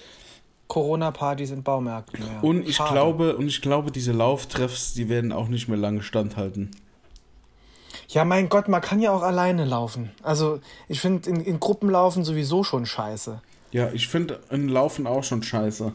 Corona-Partys 0.67 1.51
in 1.51 1.63
Baumärkten 1.63 2.24
mehr. 2.24 2.43
Und 2.43 2.67
ich 2.67 2.77
glaube, 2.77 3.36
und 3.36 3.48
ich 3.48 3.62
glaube, 3.62 3.91
diese 3.91 4.12
Lauftreffs, 4.12 4.93
die 4.93 5.10
werden 5.10 5.31
auch 5.31 5.48
nicht 5.48 5.67
mehr 5.67 5.77
lange 5.77 6.03
standhalten. 6.03 6.72
Ja, 8.10 8.25
mein 8.25 8.50
Gott, 8.50 8.68
man 8.68 8.82
kann 8.82 9.00
ja 9.00 9.12
auch 9.12 9.22
alleine 9.22 9.66
laufen. 9.66 10.12
Also, 10.24 10.60
ich 10.88 11.00
finde 11.00 11.30
in, 11.30 11.42
in 11.42 11.60
Gruppen 11.60 11.89
laufen 11.92 12.24
sowieso 12.24 12.63
schon 12.63 12.88
scheiße. 12.88 13.39
Ja, 13.72 13.92
ich 13.92 14.08
finde 14.08 14.39
in 14.50 14.68
Laufen 14.68 15.06
auch 15.06 15.24
schon 15.24 15.44
scheiße. 15.44 15.94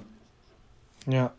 Ja. 1.06 1.32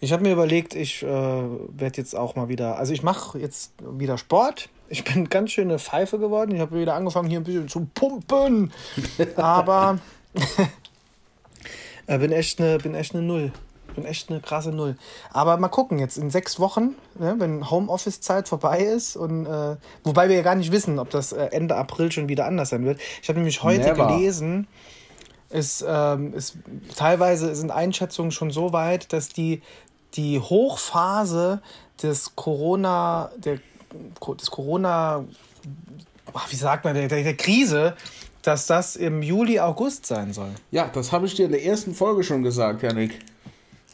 Ich 0.00 0.12
habe 0.12 0.22
mir 0.22 0.32
überlegt, 0.32 0.74
ich 0.74 1.02
äh, 1.02 1.06
werde 1.06 1.96
jetzt 1.96 2.14
auch 2.14 2.36
mal 2.36 2.50
wieder, 2.50 2.76
also 2.76 2.92
ich 2.92 3.02
mache 3.02 3.38
jetzt 3.38 3.72
wieder 3.80 4.18
Sport. 4.18 4.68
Ich 4.90 5.04
bin 5.04 5.28
ganz 5.30 5.52
schöne 5.52 5.78
Pfeife 5.78 6.18
geworden. 6.18 6.54
Ich 6.54 6.60
habe 6.60 6.78
wieder 6.78 6.94
angefangen, 6.94 7.30
hier 7.30 7.40
ein 7.40 7.44
bisschen 7.44 7.68
zu 7.68 7.88
pumpen. 7.94 8.72
Aber 9.36 9.98
äh, 12.06 12.18
bin 12.18 12.30
echt 12.30 12.60
eine, 12.60 12.76
bin 12.76 12.94
echt 12.94 13.14
eine 13.14 13.24
Null. 13.24 13.52
Bin 13.94 14.04
echt 14.04 14.30
eine 14.30 14.40
krasse 14.40 14.70
Null. 14.70 14.96
Aber 15.30 15.56
mal 15.56 15.68
gucken, 15.68 15.98
jetzt 15.98 16.16
in 16.16 16.30
sechs 16.30 16.58
Wochen, 16.58 16.96
ne, 17.18 17.36
wenn 17.38 17.70
Homeoffice-Zeit 17.70 18.48
vorbei 18.48 18.80
ist 18.80 19.16
und 19.16 19.46
äh, 19.46 19.76
wobei 20.02 20.28
wir 20.28 20.36
ja 20.36 20.42
gar 20.42 20.56
nicht 20.56 20.72
wissen, 20.72 20.98
ob 20.98 21.10
das 21.10 21.32
äh, 21.32 21.46
Ende 21.52 21.76
April 21.76 22.10
schon 22.10 22.28
wieder 22.28 22.46
anders 22.46 22.70
sein 22.70 22.84
wird. 22.84 23.00
Ich 23.22 23.28
habe 23.28 23.38
nämlich 23.38 23.62
heute 23.62 23.92
Never. 23.92 24.06
gelesen, 24.06 24.66
ist, 25.50 25.84
ähm, 25.86 26.34
ist 26.34 26.56
teilweise 26.96 27.54
sind 27.54 27.70
Einschätzungen 27.70 28.32
schon 28.32 28.50
so 28.50 28.72
weit, 28.72 29.12
dass 29.12 29.28
die, 29.28 29.62
die 30.14 30.40
Hochphase 30.40 31.62
des 32.02 32.34
Corona, 32.34 33.30
der, 33.36 33.60
des 34.40 34.50
Corona, 34.50 35.24
ach, 36.32 36.50
wie 36.50 36.56
sagt 36.56 36.84
man, 36.84 36.94
der, 36.94 37.06
der, 37.06 37.22
der 37.22 37.36
Krise, 37.36 37.94
dass 38.42 38.66
das 38.66 38.96
im 38.96 39.22
Juli, 39.22 39.60
August 39.60 40.06
sein 40.06 40.32
soll. 40.32 40.50
Ja, 40.70 40.88
das 40.92 41.12
habe 41.12 41.26
ich 41.26 41.34
dir 41.34 41.46
in 41.46 41.52
der 41.52 41.64
ersten 41.64 41.94
Folge 41.94 42.22
schon 42.24 42.42
gesagt, 42.42 42.82
Janik. 42.82 43.18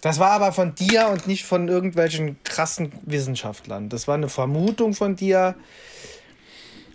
Das 0.00 0.18
war 0.18 0.30
aber 0.30 0.52
von 0.52 0.74
dir 0.74 1.08
und 1.08 1.26
nicht 1.26 1.44
von 1.44 1.68
irgendwelchen 1.68 2.42
krassen 2.44 2.92
Wissenschaftlern. 3.02 3.88
Das 3.88 4.08
war 4.08 4.14
eine 4.14 4.28
Vermutung 4.28 4.94
von 4.94 5.16
dir. 5.16 5.54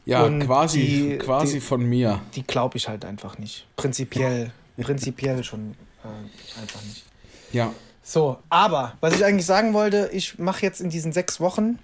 Ja, 0.05 0.24
und 0.24 0.45
quasi, 0.45 0.79
die, 0.79 1.17
quasi 1.17 1.55
die, 1.55 1.62
von 1.62 1.83
mir. 1.83 2.21
Die 2.35 2.43
glaube 2.43 2.77
ich 2.77 2.88
halt 2.88 3.05
einfach 3.05 3.38
nicht. 3.38 3.67
Prinzipiell, 3.75 4.51
prinzipiell 4.77 5.43
schon 5.43 5.75
äh, 6.03 6.62
einfach 6.62 6.81
nicht. 6.83 7.03
Ja. 7.51 7.74
So, 8.03 8.38
aber 8.50 8.93
was 9.01 9.15
ich 9.15 9.25
eigentlich 9.25 9.47
sagen 9.47 9.74
wollte, 9.74 10.09
ich 10.13 10.38
mache 10.38 10.62
jetzt 10.62 10.79
in 10.79 10.89
diesen 10.89 11.12
sechs 11.12 11.39
Wochen 11.39 11.79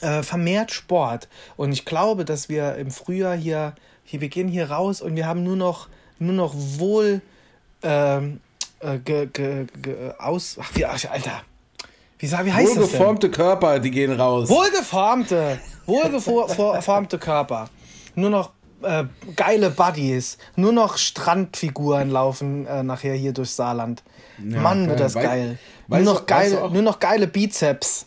äh, 0.00 0.22
vermehrt 0.22 0.72
Sport. 0.72 1.28
Und 1.56 1.72
ich 1.72 1.84
glaube, 1.84 2.24
dass 2.24 2.48
wir 2.48 2.76
im 2.76 2.90
Frühjahr 2.90 3.36
hier, 3.36 3.74
hier, 4.04 4.20
wir 4.20 4.28
gehen 4.28 4.48
hier 4.48 4.70
raus 4.70 5.00
und 5.00 5.16
wir 5.16 5.26
haben 5.26 5.42
nur 5.42 5.56
noch, 5.56 5.88
nur 6.18 6.34
noch 6.34 6.54
wohl 6.54 7.22
ähm, 7.82 8.40
äh, 8.80 8.98
ge, 8.98 9.26
ge, 9.32 9.66
ge, 9.82 10.12
aus. 10.18 10.56
Ach, 10.60 10.70
wie, 10.74 10.84
Alter. 10.84 11.42
Wie, 12.18 12.30
wie 12.30 12.52
heißt 12.52 12.76
Wohlgeformte 12.76 13.30
Körper, 13.30 13.78
die 13.78 13.90
gehen 13.90 14.12
raus. 14.12 14.48
Wohlgeformte, 14.48 15.60
wohlgeformte 15.84 17.18
Körper. 17.18 17.68
Nur 18.14 18.30
noch 18.30 18.50
äh, 18.82 19.04
geile 19.34 19.70
Buddies. 19.70 20.38
Nur 20.56 20.72
noch 20.72 20.96
Strandfiguren 20.96 22.10
laufen 22.10 22.66
äh, 22.66 22.82
nachher 22.82 23.14
hier 23.14 23.32
durchs 23.32 23.56
Saarland. 23.56 24.02
Ja, 24.38 24.60
Mann, 24.60 24.88
wird 24.88 25.00
das 25.00 25.14
Wei 25.14 25.22
geil. 25.22 25.58
Nur 25.88 26.00
noch, 26.00 26.20
du, 26.20 26.26
geile, 26.26 26.52
weißt 26.52 26.64
du 26.64 26.74
nur 26.74 26.82
noch 26.82 26.98
geile 26.98 27.26
Bizeps. 27.26 28.06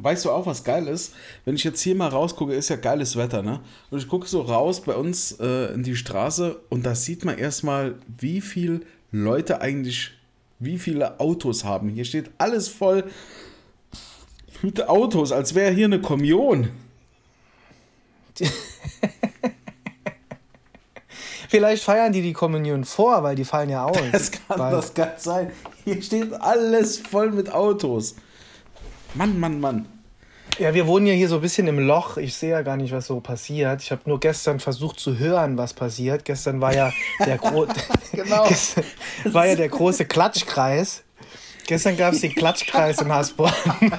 Weißt 0.00 0.24
du 0.24 0.30
auch, 0.30 0.46
was 0.46 0.62
geil 0.62 0.86
ist? 0.86 1.12
Wenn 1.44 1.56
ich 1.56 1.64
jetzt 1.64 1.80
hier 1.80 1.96
mal 1.96 2.08
rausgucke, 2.08 2.54
ist 2.54 2.68
ja 2.68 2.76
geiles 2.76 3.16
Wetter, 3.16 3.42
ne? 3.42 3.60
Und 3.90 3.98
ich 3.98 4.06
gucke 4.06 4.28
so 4.28 4.42
raus 4.42 4.80
bei 4.80 4.94
uns 4.94 5.32
äh, 5.40 5.74
in 5.74 5.82
die 5.82 5.96
Straße 5.96 6.60
und 6.68 6.86
da 6.86 6.94
sieht 6.94 7.24
man 7.24 7.36
erstmal, 7.36 7.96
wie 8.06 8.40
viel 8.40 8.86
Leute 9.10 9.60
eigentlich 9.60 10.12
wie 10.58 10.78
viele 10.78 11.20
Autos 11.20 11.64
haben. 11.64 11.88
Hier 11.88 12.04
steht 12.04 12.30
alles 12.38 12.68
voll 12.68 13.10
mit 14.62 14.88
Autos, 14.88 15.32
als 15.32 15.54
wäre 15.54 15.72
hier 15.72 15.86
eine 15.86 16.00
Kommunion. 16.00 16.70
Vielleicht 21.48 21.82
feiern 21.82 22.12
die 22.12 22.20
die 22.20 22.34
Kommunion 22.34 22.84
vor, 22.84 23.22
weil 23.22 23.34
die 23.34 23.44
fallen 23.44 23.70
ja 23.70 23.84
aus. 23.86 23.96
Das 24.12 24.30
kann, 24.30 24.58
das 24.58 24.92
kann 24.92 25.12
sein. 25.16 25.50
Hier 25.84 26.02
steht 26.02 26.34
alles 26.34 26.98
voll 26.98 27.30
mit 27.30 27.50
Autos. 27.50 28.16
Mann, 29.14 29.40
Mann, 29.40 29.58
Mann. 29.58 29.86
Ja, 30.58 30.74
wir 30.74 30.88
wohnen 30.88 31.06
ja 31.06 31.14
hier 31.14 31.28
so 31.28 31.36
ein 31.36 31.40
bisschen 31.40 31.68
im 31.68 31.78
Loch. 31.78 32.16
Ich 32.16 32.34
sehe 32.34 32.50
ja 32.50 32.62
gar 32.62 32.76
nicht, 32.76 32.92
was 32.92 33.06
so 33.06 33.20
passiert. 33.20 33.80
Ich 33.80 33.92
habe 33.92 34.02
nur 34.06 34.18
gestern 34.18 34.58
versucht 34.58 34.98
zu 34.98 35.16
hören, 35.16 35.56
was 35.56 35.72
passiert. 35.72 36.24
Gestern 36.24 36.60
war 36.60 36.74
ja 36.74 36.92
der, 37.24 37.38
Gro 37.38 37.68
genau. 38.12 38.44
war 39.32 39.46
ja 39.46 39.54
der 39.54 39.68
große 39.68 40.04
Klatschkreis. 40.06 41.04
Gestern 41.68 41.96
gab 41.96 42.14
es 42.14 42.22
den 42.22 42.34
Klatschkreis 42.34 43.00
in 43.00 43.12
Hasborn. 43.12 43.52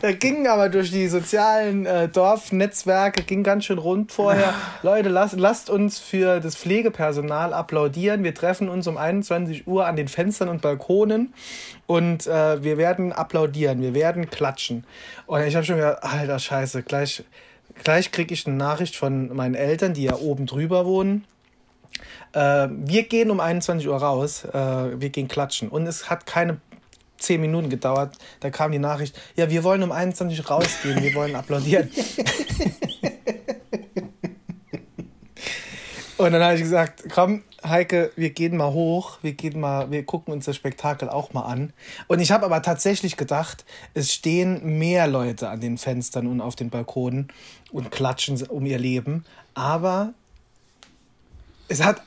da 0.00 0.12
ging 0.12 0.46
aber 0.46 0.68
durch 0.68 0.90
die 0.90 1.08
sozialen 1.08 1.86
äh, 1.86 2.08
Dorfnetzwerke, 2.08 3.22
ging 3.22 3.42
ganz 3.42 3.64
schön 3.64 3.78
rund 3.78 4.12
vorher. 4.12 4.54
Leute, 4.82 5.08
lasst, 5.08 5.38
lasst 5.38 5.70
uns 5.70 5.98
für 5.98 6.40
das 6.40 6.56
Pflegepersonal 6.56 7.52
applaudieren. 7.52 8.24
Wir 8.24 8.34
treffen 8.34 8.68
uns 8.68 8.86
um 8.86 8.96
21 8.96 9.66
Uhr 9.66 9.86
an 9.86 9.96
den 9.96 10.08
Fenstern 10.08 10.48
und 10.48 10.62
Balkonen 10.62 11.34
und 11.86 12.26
äh, 12.26 12.62
wir 12.62 12.78
werden 12.78 13.12
applaudieren, 13.12 13.80
wir 13.80 13.94
werden 13.94 14.30
klatschen. 14.30 14.84
Und 15.26 15.42
ich 15.42 15.54
habe 15.56 15.64
schon 15.64 15.76
gedacht, 15.76 16.02
alter 16.02 16.38
Scheiße, 16.38 16.82
gleich, 16.82 17.24
gleich 17.82 18.12
kriege 18.12 18.34
ich 18.34 18.46
eine 18.46 18.56
Nachricht 18.56 18.96
von 18.96 19.34
meinen 19.34 19.54
Eltern, 19.54 19.94
die 19.94 20.04
ja 20.04 20.16
oben 20.16 20.46
drüber 20.46 20.86
wohnen. 20.86 21.24
Äh, 22.32 22.68
wir 22.70 23.04
gehen 23.04 23.30
um 23.30 23.40
21 23.40 23.88
Uhr 23.88 23.96
raus, 23.96 24.44
äh, 24.44 24.52
wir 25.00 25.10
gehen 25.10 25.28
klatschen. 25.28 25.68
Und 25.68 25.86
es 25.86 26.10
hat 26.10 26.26
keine 26.26 26.60
zehn 27.18 27.40
Minuten 27.40 27.68
gedauert. 27.68 28.16
Da 28.40 28.50
kam 28.50 28.72
die 28.72 28.78
Nachricht, 28.78 29.18
ja, 29.36 29.50
wir 29.50 29.64
wollen 29.64 29.82
um 29.82 29.92
21 29.92 30.38
Uhr 30.40 30.46
rausgehen, 30.46 31.02
wir 31.02 31.14
wollen 31.14 31.34
applaudieren. 31.36 31.90
Und 36.18 36.32
dann 36.32 36.42
habe 36.42 36.54
ich 36.56 36.62
gesagt, 36.62 37.04
komm, 37.14 37.44
Heike, 37.64 38.10
wir 38.16 38.30
gehen 38.30 38.56
mal 38.56 38.72
hoch, 38.72 39.18
wir 39.22 39.34
gehen 39.34 39.60
mal, 39.60 39.90
wir 39.92 40.04
gucken 40.04 40.32
uns 40.34 40.46
das 40.46 40.56
Spektakel 40.56 41.08
auch 41.08 41.32
mal 41.32 41.42
an. 41.42 41.72
Und 42.08 42.18
ich 42.18 42.32
habe 42.32 42.44
aber 42.44 42.60
tatsächlich 42.60 43.16
gedacht, 43.16 43.64
es 43.94 44.12
stehen 44.12 44.78
mehr 44.78 45.06
Leute 45.06 45.48
an 45.48 45.60
den 45.60 45.78
Fenstern 45.78 46.26
und 46.26 46.40
auf 46.40 46.56
den 46.56 46.70
Balkonen 46.70 47.28
und 47.70 47.92
klatschen 47.92 48.40
um 48.48 48.66
ihr 48.66 48.78
Leben. 48.78 49.24
Aber 49.54 50.12
es 51.68 51.84
hat 51.84 52.02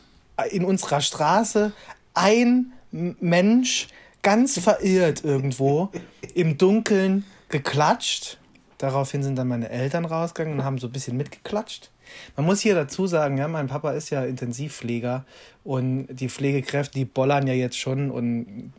in 0.51 0.65
unserer 0.65 1.00
Straße 1.00 1.72
ein 2.13 2.74
Mensch 2.91 3.88
ganz 4.22 4.60
verirrt 4.60 5.24
irgendwo 5.24 5.90
im 6.34 6.58
Dunkeln 6.58 7.25
geklatscht. 7.50 8.38
Daraufhin 8.78 9.24
sind 9.24 9.36
dann 9.36 9.48
meine 9.48 9.70
Eltern 9.70 10.06
rausgegangen 10.06 10.60
und 10.60 10.66
haben 10.66 10.78
so 10.78 10.88
ein 10.88 10.94
bisschen 10.94 11.18
mitgeklatscht. 11.18 11.92
Man 12.36 12.46
muss 12.46 12.62
hier 12.62 12.75
dazu 12.75 13.08
sagen, 13.08 13.38
ja, 13.38 13.48
mein 13.48 13.68
Papa 13.68 13.91
ist 13.91 14.10
ja 14.10 14.24
Intensivpfleger 14.24 15.25
und 15.63 16.08
die 16.08 16.30
Pflegekräfte, 16.30 16.94
die 16.96 17.06
bollern 17.06 17.48
ja 17.48 17.53
jetzt 17.53 17.77
schon 17.77 18.12
und 18.12 18.74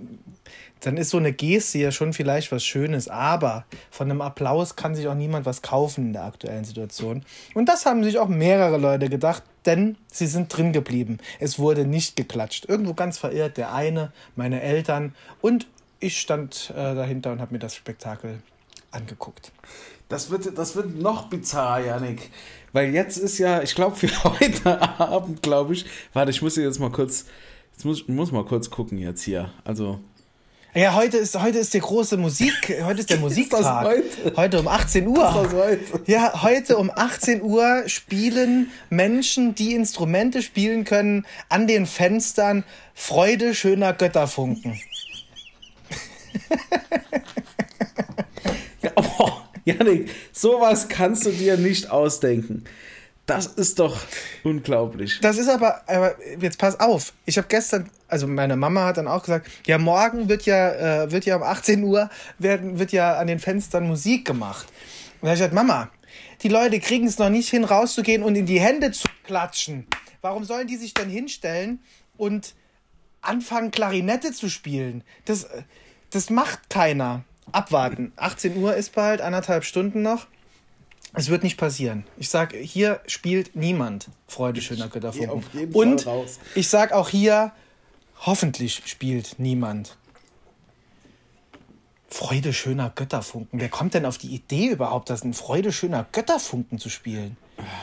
dann 0.81 0.97
ist 0.97 1.11
so 1.11 1.19
eine 1.19 1.33
Geste 1.33 1.79
ja 1.79 1.93
schon 1.93 2.13
vielleicht 2.13 2.51
was 2.51 2.65
Schönes, 2.65 3.09
aber 3.09 3.65
von 3.91 4.11
einem 4.11 4.21
Applaus 4.21 4.75
kann 4.77 4.95
sich 4.95 5.07
auch 5.07 5.15
niemand 5.15 5.47
was 5.47 5.63
kaufen 5.63 6.07
in 6.07 6.13
der 6.13 6.25
aktuellen 6.25 6.65
Situation. 6.65 7.25
Und 7.55 7.69
das 7.69 7.87
haben 7.87 8.03
sich 8.03 8.19
auch 8.19 8.29
mehrere 8.29 8.79
Leute 8.79 9.09
gedacht, 9.09 9.45
denn 9.65 9.97
sie 10.11 10.27
sind 10.27 10.49
drin 10.57 10.73
geblieben. 10.73 11.19
Es 11.39 11.59
wurde 11.59 11.87
nicht 11.87 12.17
geklatscht. 12.17 12.65
Irgendwo 12.69 12.95
ganz 12.95 13.19
verirrt, 13.19 13.57
der 13.57 13.73
eine, 13.73 14.13
meine 14.35 14.61
Eltern 14.61 15.15
und 15.41 15.69
ich 16.01 16.21
stand 16.21 16.73
äh, 16.77 16.97
dahinter 16.97 17.31
und 17.31 17.41
habe 17.41 17.53
mir 17.53 17.61
das 17.61 17.77
Spektakel 17.77 18.43
angeguckt. 18.91 19.53
Das 20.13 20.31
wird, 20.31 20.57
das 20.59 20.77
wird 20.77 21.01
noch 21.01 21.31
bizarrer, 21.31 21.87
Janik. 21.87 22.31
Weil 22.75 22.93
jetzt 22.93 23.17
ist 23.17 23.39
ja, 23.39 23.63
ich 23.63 23.75
glaube, 23.75 23.97
für 23.97 24.11
heute 24.25 25.01
Abend, 25.01 25.43
glaube 25.43 25.73
ich. 25.73 25.87
Warte, 26.13 26.31
ich 26.31 26.43
muss 26.43 26.57
jetzt 26.57 26.81
mal 26.81 26.93
kurz. 26.93 27.25
Jetzt 27.73 27.87
muss, 27.87 28.07
muss 28.09 28.31
mal 28.31 28.45
kurz 28.45 28.69
gucken 28.69 28.99
jetzt 28.99 29.23
hier. 29.23 29.51
Also. 29.65 30.01
Ja, 30.75 30.95
heute 30.95 31.17
ist, 31.17 31.41
heute 31.41 31.59
ist 31.59 31.73
der 31.73 31.81
große 31.81 32.19
Musik, 32.19 32.53
heute 32.83 33.01
ist 33.01 33.09
der 33.09 33.19
Musiktag. 33.21 33.87
heute? 33.87 34.37
heute 34.37 34.61
um 34.61 34.69
18 34.69 35.07
Uhr. 35.07 35.33
Heute? 35.33 35.81
Ja, 36.05 36.43
heute 36.43 36.77
um 36.77 36.91
18 36.95 37.41
Uhr 37.41 37.85
spielen 37.87 38.71
Menschen, 38.91 39.55
die 39.55 39.75
Instrumente 39.75 40.43
spielen 40.43 40.85
können, 40.85 41.25
an 41.49 41.67
den 41.67 41.87
Fenstern 41.87 42.65
Freude 42.93 43.55
schöner 43.55 43.95
Götterfunken. 43.95 44.79
ja, 48.83 48.91
oh. 48.97 49.32
Janik, 49.65 50.11
sowas 50.33 50.89
kannst 50.89 51.27
du 51.27 51.31
dir 51.31 51.57
nicht 51.57 51.91
ausdenken. 51.91 52.65
Das 53.27 53.47
ist 53.47 53.79
doch 53.79 54.01
unglaublich. 54.43 55.21
Das 55.23 55.39
ist 55.39 55.49
aber, 55.49 55.83
aber 55.87 56.17
jetzt 56.41 56.59
pass 56.59 56.81
auf. 56.81 57.13
Ich 57.25 57.39
habe 57.39 57.47
gestern, 57.47 57.89
also 58.09 58.27
meine 58.27 58.57
Mama 58.57 58.87
hat 58.87 58.97
dann 58.97 59.07
auch 59.07 59.23
gesagt, 59.23 59.49
ja, 59.65 59.79
morgen 59.79 60.29
wird 60.29 60.43
ja, 60.43 61.05
äh, 61.05 61.13
wird 61.13 61.25
ja 61.25 61.37
um 61.37 61.45
18 61.45 61.85
Uhr, 61.85 62.11
werden, 62.39 62.81
wird 62.81 62.91
ja 62.91 63.19
an 63.19 63.29
den 63.29 63.39
Fenstern 63.39 63.87
Musik 63.87 64.27
gemacht. 64.27 64.67
Und 65.21 65.23
da 65.23 65.29
habe 65.29 65.35
ich 65.35 65.39
gesagt, 65.39 65.55
Mama, 65.55 65.91
die 66.43 66.49
Leute 66.49 66.81
kriegen 66.81 67.07
es 67.07 67.19
noch 67.19 67.31
nicht 67.31 67.49
hin, 67.49 67.63
rauszugehen 67.63 68.25
und 68.25 68.35
in 68.35 68.47
die 68.47 68.61
Hände 68.61 68.91
zu 68.91 69.07
klatschen. 69.23 69.87
Warum 70.21 70.43
sollen 70.43 70.67
die 70.67 70.77
sich 70.77 70.93
denn 70.93 71.09
hinstellen 71.09 71.81
und 72.17 72.55
anfangen, 73.21 73.71
Klarinette 73.71 74.33
zu 74.33 74.51
spielen? 74.51 75.05
Das, 75.27 75.47
das 76.11 76.29
macht 76.29 76.69
keiner 76.71 77.25
abwarten. 77.51 78.13
18 78.17 78.57
Uhr 78.57 78.75
ist 78.75 78.95
bald, 78.95 79.21
anderthalb 79.21 79.65
Stunden 79.65 80.03
noch. 80.03 80.27
Es 81.15 81.29
wird 81.29 81.43
nicht 81.43 81.59
passieren. 81.59 82.05
Ich 82.17 82.31
sag, 82.31 82.55
hier 82.55 83.01
spielt 83.07 83.55
niemand 83.55 84.09
Freude 84.27 84.63
schöner 84.63 84.89
Götterfunken. 84.89 85.73
Und 85.75 86.07
ich 86.55 86.69
sag 86.69 86.93
auch 86.93 87.11
hier, 87.11 87.53
hoffentlich 88.25 88.83
spielt 88.87 89.39
niemand 89.39 89.97
Freude 92.09 92.53
schöner 92.53 92.91
Götterfunken. 92.95 93.61
Wer 93.61 93.69
kommt 93.69 93.95
denn 93.95 94.07
auf 94.07 94.19
die 94.19 94.35
Idee 94.35 94.69
überhaupt, 94.69 95.11
das 95.11 95.23
in 95.23 95.35
Freude 95.35 95.73
schöner 95.73 96.07
Götterfunken 96.13 96.79
zu 96.79 96.89
spielen? 96.89 97.37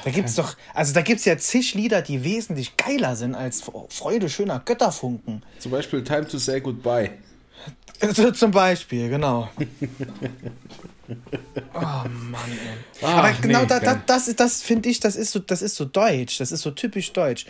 Da 0.03 0.11
gibt's 0.11 0.35
doch, 0.35 0.55
also 0.73 0.93
da 0.93 1.01
gibt's 1.01 1.25
ja 1.25 1.37
zig 1.37 1.73
Lieder, 1.73 2.01
die 2.01 2.23
wesentlich 2.23 2.77
geiler 2.77 3.15
sind 3.15 3.33
als 3.35 3.63
Freude 3.89 4.29
schöner 4.29 4.59
Götterfunken. 4.59 5.43
Zum 5.59 5.71
Beispiel 5.71 6.03
Time 6.03 6.27
to 6.27 6.37
Say 6.37 6.61
Goodbye. 6.61 7.11
Zum 8.33 8.51
Beispiel, 8.51 9.09
genau. 9.09 9.49
Oh 11.73 12.07
Mann, 12.07 12.51
ey. 12.51 13.01
Ach, 13.01 13.17
Aber 13.17 13.31
genau 13.41 13.61
nee, 13.61 13.67
da, 13.67 13.79
da, 13.79 14.01
das, 14.05 14.33
das 14.35 14.61
finde 14.61 14.89
ich, 14.89 14.99
das 14.99 15.15
ist, 15.15 15.31
so, 15.31 15.39
das 15.39 15.61
ist 15.61 15.75
so 15.75 15.85
deutsch. 15.85 16.37
Das 16.37 16.51
ist 16.51 16.61
so 16.61 16.71
typisch 16.71 17.13
deutsch. 17.13 17.45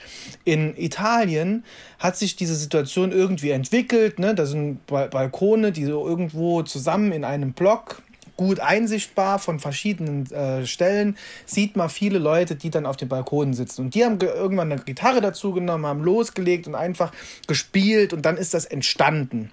In 0.45 0.77
Italien 0.77 1.63
hat 1.97 2.17
sich 2.17 2.35
diese 2.35 2.55
Situation 2.55 3.11
irgendwie 3.11 3.51
entwickelt. 3.51 4.19
Ne? 4.19 4.35
Da 4.35 4.45
sind 4.45 4.85
Balkone, 4.85 5.71
die 5.71 5.85
so 5.85 6.07
irgendwo 6.07 6.63
zusammen 6.63 7.11
in 7.11 7.23
einem 7.23 7.53
Block 7.53 8.01
gut 8.37 8.61
einsichtbar 8.61 9.37
von 9.37 9.59
verschiedenen 9.59 10.31
äh, 10.31 10.65
Stellen, 10.65 11.17
sieht 11.45 11.75
man 11.75 11.89
viele 11.89 12.19
Leute, 12.19 12.55
die 12.55 12.69
dann 12.69 12.85
auf 12.85 12.95
den 12.95 13.09
Balkonen 13.09 13.53
sitzen. 13.53 13.81
Und 13.81 13.95
die 13.95 14.05
haben 14.05 14.17
irgendwann 14.21 14.71
eine 14.71 14.81
Gitarre 14.81 15.19
dazu 15.19 15.51
genommen, 15.51 15.85
haben 15.85 16.01
losgelegt 16.01 16.65
und 16.65 16.75
einfach 16.75 17.11
gespielt 17.47 18.13
und 18.13 18.21
dann 18.21 18.37
ist 18.37 18.53
das 18.53 18.63
entstanden. 18.63 19.51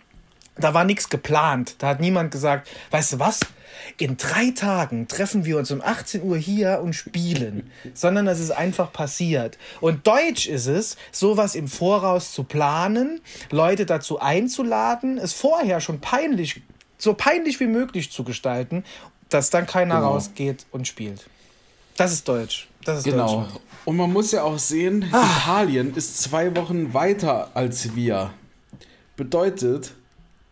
Da 0.59 0.75
war 0.75 0.85
nichts 0.85 1.09
geplant. 1.09 1.77
Da 1.79 1.89
hat 1.89 2.01
niemand 2.01 2.31
gesagt, 2.31 2.69
weißt 2.91 3.15
du 3.15 3.19
was? 3.19 3.41
In 3.99 4.17
drei 4.17 4.53
Tagen 4.53 5.07
treffen 5.07 5.45
wir 5.45 5.59
uns 5.59 5.71
um 5.71 5.83
18 5.83 6.23
Uhr 6.23 6.39
hier 6.39 6.81
und 6.83 6.95
spielen, 6.95 7.71
sondern 7.93 8.27
es 8.27 8.41
ist 8.41 8.51
einfach 8.51 8.93
passiert. 8.93 9.59
Und 9.81 10.07
deutsch 10.07 10.47
ist 10.47 10.67
es, 10.67 10.97
sowas 11.13 11.55
im 11.55 11.69
Voraus 11.69 12.33
zu 12.33 12.45
planen, 12.45 13.21
Leute 13.51 13.85
dazu 13.85 14.19
einzuladen, 14.19 15.19
es 15.19 15.35
vorher 15.35 15.81
schon 15.81 16.01
peinlich 16.01 16.63
so 16.99 17.15
peinlich 17.15 17.61
wie 17.61 17.67
möglich 17.67 18.11
zu 18.11 18.25
gestalten, 18.25 18.85
dass 19.29 19.51
dann 19.51 19.67
keiner 19.67 19.97
genau. 19.97 20.13
rausgeht 20.13 20.67
und 20.71 20.87
spielt. 20.87 21.27
Das 21.97 22.13
ist 22.13 22.29
Deutsch. 22.29 22.69
Das 22.85 22.99
ist 22.99 23.05
genau. 23.05 23.49
Und 23.85 23.97
man 23.97 24.13
muss 24.13 24.33
ja 24.33 24.43
auch 24.43 24.59
sehen, 24.59 25.09
ah. 25.13 25.25
Italien 25.39 25.95
ist 25.95 26.23
zwei 26.23 26.55
Wochen 26.57 26.95
weiter 26.95 27.51
als 27.55 27.95
wir. 27.95 28.33
Bedeutet, 29.17 29.93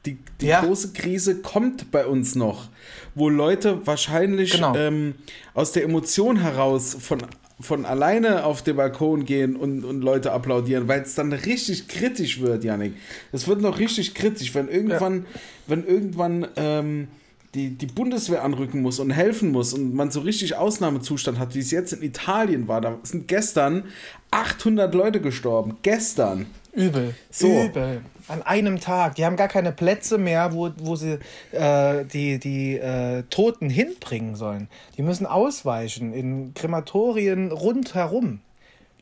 die, 0.07 0.19
die 0.41 0.47
ja. 0.47 0.63
große 0.63 0.93
Krise 0.93 1.41
kommt 1.41 1.91
bei 1.91 2.07
uns 2.07 2.35
noch, 2.35 2.69
wo 3.15 3.29
Leute 3.29 3.87
wahrscheinlich 3.87 4.53
genau. 4.53 4.75
ähm, 4.77 5.15
aus 5.55 5.73
der 5.73 5.85
Emotion 5.85 6.37
heraus 6.37 6.97
von, 7.01 7.23
von 7.61 7.87
alleine 7.87 8.45
auf 8.45 8.63
den 8.63 8.77
Balkon 8.77 9.25
gehen 9.25 9.57
und, 9.57 9.85
und 9.85 10.03
Leute 10.03 10.33
applaudieren, 10.33 10.89
weil 10.89 11.03
es 11.03 11.15
dann 11.15 11.33
richtig 11.33 11.89
kritisch 11.89 12.41
wird, 12.41 12.65
Janik. 12.65 12.95
Es 13.33 13.49
wird 13.49 13.61
noch 13.61 13.79
richtig 13.79 14.15
kritisch, 14.15 14.55
wenn 14.55 14.69
irgendwann, 14.69 15.21
ja. 15.21 15.41
wenn 15.69 15.87
irgendwann 15.87 16.49
ähm, 16.57 17.09
die, 17.55 17.71
die 17.71 17.87
Bundeswehr 17.87 18.45
anrücken 18.45 18.83
muss 18.83 18.99
und 18.99 19.11
helfen 19.11 19.53
muss 19.53 19.73
und 19.73 19.95
man 19.95 20.11
so 20.11 20.21
richtig 20.21 20.57
Ausnahmezustand 20.57 21.39
hat, 21.39 21.55
wie 21.55 21.61
es 21.61 21.71
jetzt 21.71 21.93
in 21.93 22.03
Italien 22.03 22.69
war. 22.69 22.81
Da 22.81 22.99
sind 23.05 23.29
gestern 23.29 23.85
800 24.33 24.93
Leute 24.95 25.21
gestorben. 25.21 25.79
Gestern. 25.83 26.47
Übel. 26.75 27.15
So. 27.31 27.65
Übel. 27.65 28.03
An 28.29 28.43
einem 28.43 28.81
Tag. 28.81 29.17
Die 29.17 29.25
haben 29.25 29.37
gar 29.37 29.49
keine 29.49 29.73
Plätze 29.73 30.19
mehr, 30.19 30.53
wo, 30.53 30.71
wo 30.79 30.97
sie 30.97 31.19
äh, 31.53 32.05
die, 32.05 32.39
die 32.39 32.77
äh, 32.77 33.23
Toten 33.31 33.69
hinbringen 33.69 34.35
sollen. 34.35 34.69
Die 34.97 35.03
müssen 35.03 35.27
ausweichen 35.27 36.13
in 36.13 36.55
Krematorien 36.55 37.53
rundherum. 37.53 38.41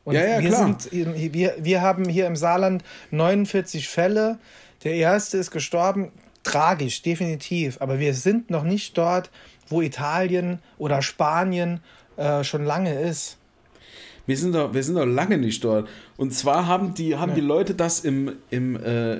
Und 0.03 0.15
ja, 0.15 0.25
ja, 0.25 0.41
wir, 0.41 0.49
klar. 0.49 0.75
Sind, 0.77 1.33
wir, 1.33 1.55
wir 1.57 1.81
haben 1.81 2.07
hier 2.09 2.27
im 2.27 2.35
Saarland 2.35 2.83
49 3.11 3.87
Fälle. 3.87 4.39
Der 4.83 4.95
erste 4.95 5.37
ist 5.37 5.51
gestorben. 5.51 6.11
Tragisch, 6.43 7.01
definitiv. 7.01 7.81
Aber 7.81 7.99
wir 7.99 8.13
sind 8.13 8.49
noch 8.49 8.63
nicht 8.63 8.97
dort, 8.97 9.31
wo 9.67 9.81
Italien 9.81 10.59
oder 10.77 11.01
Spanien 11.01 11.79
äh, 12.17 12.43
schon 12.43 12.65
lange 12.65 12.93
ist. 12.99 13.37
Wir 14.25 14.37
sind 14.37 14.55
doch, 14.55 14.73
wir 14.73 14.83
sind 14.83 14.95
doch 14.95 15.05
lange 15.05 15.37
nicht 15.37 15.63
dort. 15.63 15.87
Und 16.15 16.33
zwar 16.33 16.67
haben 16.67 16.93
die, 16.93 17.15
haben 17.15 17.31
ja. 17.31 17.35
die 17.35 17.41
Leute 17.41 17.73
das 17.75 17.99
im, 18.01 18.31
im, 18.49 18.77
äh, 18.77 19.15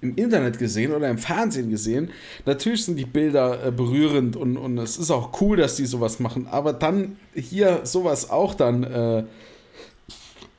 im 0.00 0.16
Internet 0.16 0.58
gesehen 0.58 0.92
oder 0.92 1.08
im 1.08 1.18
Fernsehen 1.18 1.70
gesehen. 1.70 2.10
Natürlich 2.44 2.84
sind 2.84 2.96
die 2.96 3.04
Bilder 3.04 3.66
äh, 3.66 3.70
berührend 3.70 4.36
und, 4.36 4.56
und 4.56 4.78
es 4.78 4.96
ist 4.98 5.10
auch 5.10 5.40
cool, 5.40 5.56
dass 5.56 5.76
die 5.76 5.86
sowas 5.86 6.18
machen. 6.18 6.48
Aber 6.50 6.72
dann 6.72 7.16
hier 7.34 7.80
sowas 7.84 8.30
auch 8.30 8.54
dann 8.54 8.82
äh, 8.82 9.24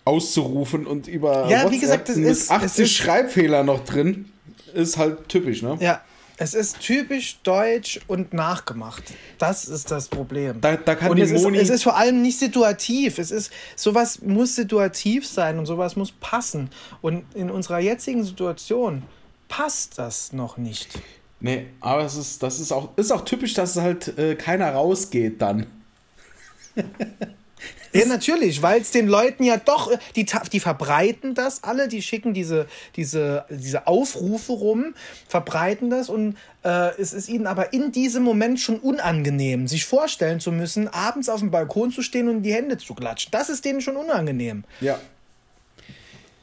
auszurufen 0.06 0.88
und 0.88 1.08
über 1.08 1.50
ja, 1.50 1.64
WhatsApp 1.64 1.72
wie 1.72 1.80
gesagt, 1.80 2.10
mit 2.16 2.26
ist, 2.26 2.52
80 2.52 2.92
Schreibfehler 2.92 3.64
noch 3.64 3.84
drin, 3.84 4.26
ist 4.74 4.98
halt 4.98 5.28
typisch, 5.28 5.62
ne? 5.62 5.78
Ja, 5.80 6.02
es 6.42 6.54
ist 6.54 6.80
typisch 6.80 7.40
deutsch 7.44 8.00
und 8.08 8.34
nachgemacht. 8.34 9.04
Das 9.38 9.66
ist 9.66 9.92
das 9.92 10.08
Problem. 10.08 10.62
Da, 10.62 10.78
da 10.78 10.96
kann 10.96 11.12
und 11.12 11.18
die 11.18 11.24
es, 11.24 11.42
Moni 11.42 11.58
ist, 11.58 11.64
es 11.64 11.76
ist 11.76 11.84
vor 11.84 11.98
allem 11.98 12.22
nicht 12.22 12.40
situativ. 12.40 13.20
Es 13.20 13.30
ist 13.30 13.52
sowas 13.76 14.22
muss 14.22 14.56
situativ 14.56 15.28
sein 15.28 15.60
und 15.60 15.66
sowas 15.66 15.98
muss 15.98 16.14
passen. 16.14 16.70
Und 17.02 17.26
in 17.36 17.52
unserer 17.52 17.80
jetzigen 17.80 18.24
Situation 18.24 19.04
passt 19.50 19.98
das 20.00 20.32
noch 20.32 20.58
nicht. 20.58 20.98
Nee, 21.42 21.68
aber 21.82 22.06
es 22.06 22.16
ist, 22.16 22.42
das 22.42 22.62
ist 22.62 22.72
auch, 22.72 22.98
ist 22.98 23.12
auch 23.12 23.26
typisch, 23.26 23.54
dass 23.54 23.76
halt 23.76 24.18
äh, 24.18 24.36
keiner 24.36 24.72
rausgeht 24.72 25.42
dann. 25.42 25.68
Ja, 27.94 28.06
natürlich, 28.06 28.62
weil 28.62 28.82
es 28.82 28.92
den 28.92 29.08
Leuten 29.08 29.44
ja 29.44 29.58
doch, 29.58 29.92
die, 30.16 30.26
die 30.26 30.60
verbreiten 30.60 31.34
das 31.34 31.64
alle, 31.64 31.88
die 31.88 32.02
schicken 32.02 32.34
diese, 32.34 32.68
diese, 32.96 33.46
diese 33.50 33.88
Aufrufe 33.88 34.54
rum, 34.54 34.94
verbreiten 35.28 35.90
das 35.90 36.10
und 36.10 36.38
äh, 36.64 36.96
es 37.00 37.14
ist 37.14 37.30
ihnen 37.30 37.48
aber 37.48 37.74
in 37.74 37.92
diesem 37.92 38.24
Moment 38.24 38.60
schon 38.60 38.80
unangenehm, 38.80 39.68
sich 39.68 39.86
vorstellen 39.86 40.40
zu 40.40 40.52
müssen, 40.52 40.88
abends 40.88 41.30
auf 41.30 41.40
dem 41.40 41.52
Balkon 41.52 41.92
zu 41.92 42.02
stehen 42.02 42.30
und 42.30 42.44
die 42.44 42.54
Hände 42.54 42.78
zu 42.78 42.94
klatschen. 42.94 43.32
Das 43.32 43.50
ist 43.50 43.66
denen 43.66 43.82
schon 43.82 43.98
unangenehm. 43.98 44.64
Ja. 44.82 45.00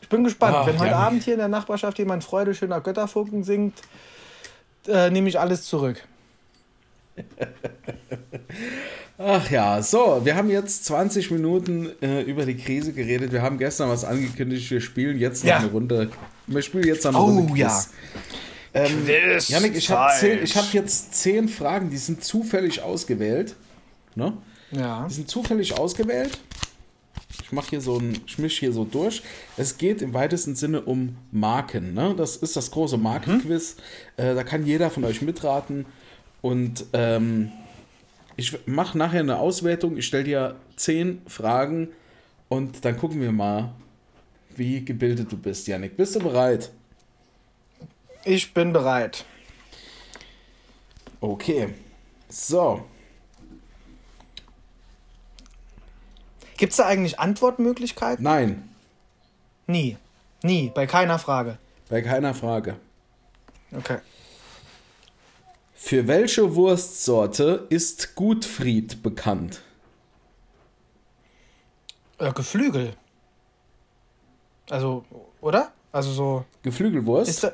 Ich 0.02 0.08
bin 0.08 0.24
gespannt. 0.24 0.54
Ach, 0.56 0.66
Wenn 0.66 0.78
heute 0.78 0.96
Abend 0.96 1.24
hier 1.24 1.34
in 1.34 1.40
der 1.40 1.48
Nachbarschaft 1.48 1.98
jemand 1.98 2.22
Freude 2.22 2.54
schöner 2.54 2.80
Götterfunken 2.80 3.42
singt, 3.42 3.80
äh, 4.86 5.10
nehme 5.10 5.28
ich 5.28 5.38
alles 5.38 5.64
zurück. 5.64 6.06
Ach 9.18 9.50
ja, 9.50 9.80
so, 9.82 10.20
wir 10.24 10.36
haben 10.36 10.50
jetzt 10.50 10.84
20 10.84 11.30
Minuten 11.30 11.90
äh, 12.02 12.20
über 12.22 12.44
die 12.44 12.56
Krise 12.56 12.92
geredet. 12.92 13.32
Wir 13.32 13.40
haben 13.40 13.56
gestern 13.56 13.88
was 13.88 14.04
angekündigt. 14.04 14.70
Wir 14.70 14.80
spielen 14.82 15.18
jetzt 15.18 15.42
noch 15.42 15.50
ja. 15.50 15.58
eine 15.58 15.70
Runde. 15.70 16.10
Wir 16.46 16.62
spielen 16.62 16.84
jetzt 16.84 17.04
noch 17.04 17.14
eine 17.14 17.20
oh, 17.20 17.38
Runde. 17.38 17.52
Oh 17.52 17.56
ja. 17.56 17.84
Ähm, 18.74 19.06
Janik, 19.48 19.74
ich 19.74 19.90
habe 19.90 20.12
hab 20.12 20.74
jetzt 20.74 21.14
zehn 21.14 21.48
Fragen, 21.48 21.88
die 21.88 21.96
sind 21.96 22.22
zufällig 22.22 22.82
ausgewählt. 22.82 23.56
Ne? 24.14 24.34
Ja. 24.70 25.06
Die 25.08 25.14
sind 25.14 25.30
zufällig 25.30 25.78
ausgewählt. 25.78 26.38
Ich 27.42 27.52
mache 27.52 27.70
hier 27.70 27.80
so 27.80 27.98
ein, 27.98 28.18
ich 28.26 28.38
misch 28.38 28.58
hier 28.58 28.72
so 28.72 28.84
durch. 28.84 29.22
Es 29.56 29.78
geht 29.78 30.02
im 30.02 30.12
weitesten 30.12 30.54
Sinne 30.56 30.82
um 30.82 31.16
Marken. 31.32 31.94
Ne? 31.94 32.14
Das 32.18 32.36
ist 32.36 32.54
das 32.54 32.70
große 32.70 32.98
Markenquiz. 32.98 33.76
Mhm. 34.18 34.24
Äh, 34.24 34.34
da 34.34 34.44
kann 34.44 34.66
jeder 34.66 34.90
von 34.90 35.04
euch 35.04 35.22
mitraten. 35.22 35.86
Und 36.42 36.84
ähm, 36.92 37.50
ich 38.36 38.66
mache 38.66 38.98
nachher 38.98 39.20
eine 39.20 39.38
Auswertung. 39.38 39.96
Ich 39.96 40.06
stelle 40.06 40.24
dir 40.24 40.56
zehn 40.76 41.22
Fragen 41.26 41.88
und 42.48 42.84
dann 42.84 42.96
gucken 42.96 43.20
wir 43.20 43.32
mal, 43.32 43.72
wie 44.54 44.84
gebildet 44.84 45.32
du 45.32 45.36
bist, 45.36 45.66
Janik. 45.66 45.96
Bist 45.96 46.16
du 46.16 46.20
bereit? 46.20 46.70
Ich 48.24 48.52
bin 48.52 48.72
bereit. 48.72 49.24
Okay. 51.20 51.74
So. 52.28 52.84
Gibt 56.56 56.72
es 56.72 56.76
da 56.78 56.86
eigentlich 56.86 57.18
Antwortmöglichkeiten? 57.18 58.24
Nein. 58.24 58.68
Nie. 59.66 59.96
Nie. 60.42 60.70
Bei 60.74 60.86
keiner 60.86 61.18
Frage. 61.18 61.58
Bei 61.88 62.02
keiner 62.02 62.34
Frage. 62.34 62.76
Okay. 63.72 63.98
Für 65.86 66.08
welche 66.08 66.56
Wurstsorte 66.56 67.64
ist 67.68 68.16
Gutfried 68.16 69.04
bekannt? 69.04 69.60
Äh, 72.18 72.32
Geflügel. 72.32 72.94
Also, 74.68 75.04
oder? 75.40 75.70
Also 75.92 76.10
so. 76.10 76.44
Geflügelwurst? 76.64 77.30
Ist 77.30 77.44
da, 77.44 77.52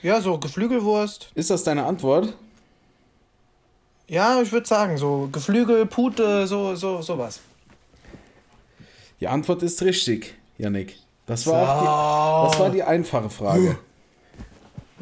ja, 0.00 0.22
so 0.22 0.38
Geflügelwurst. 0.38 1.32
Ist 1.34 1.50
das 1.50 1.62
deine 1.62 1.84
Antwort? 1.84 2.34
Ja, 4.08 4.40
ich 4.40 4.50
würde 4.52 4.66
sagen, 4.66 4.96
so 4.96 5.28
Geflügel, 5.30 5.84
Pute, 5.84 6.46
so, 6.46 6.74
so, 6.74 7.02
sowas. 7.02 7.40
Die 9.20 9.28
Antwort 9.28 9.62
ist 9.62 9.82
richtig, 9.82 10.34
Yannick. 10.56 10.96
Das 11.26 11.46
war, 11.46 11.74
so. 11.74 11.80
die, 11.82 12.52
das 12.52 12.60
war 12.60 12.70
die 12.70 12.82
einfache 12.82 13.28
Frage. 13.28 13.78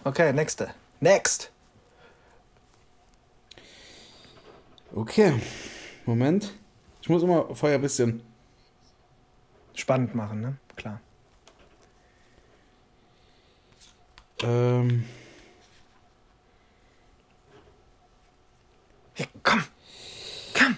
Okay, 0.02 0.32
nächste. 0.32 0.70
Next. 0.98 1.52
Okay, 4.94 5.34
Moment. 6.06 6.52
Ich 7.02 7.08
muss 7.08 7.22
immer 7.22 7.54
vorher 7.54 7.78
ein 7.78 7.82
bisschen 7.82 8.22
spannend 9.74 10.14
machen, 10.14 10.40
ne? 10.40 10.56
Klar. 10.76 11.00
Ähm. 14.42 15.04
Ja, 19.16 19.26
komm! 19.42 19.62
Komm! 20.54 20.76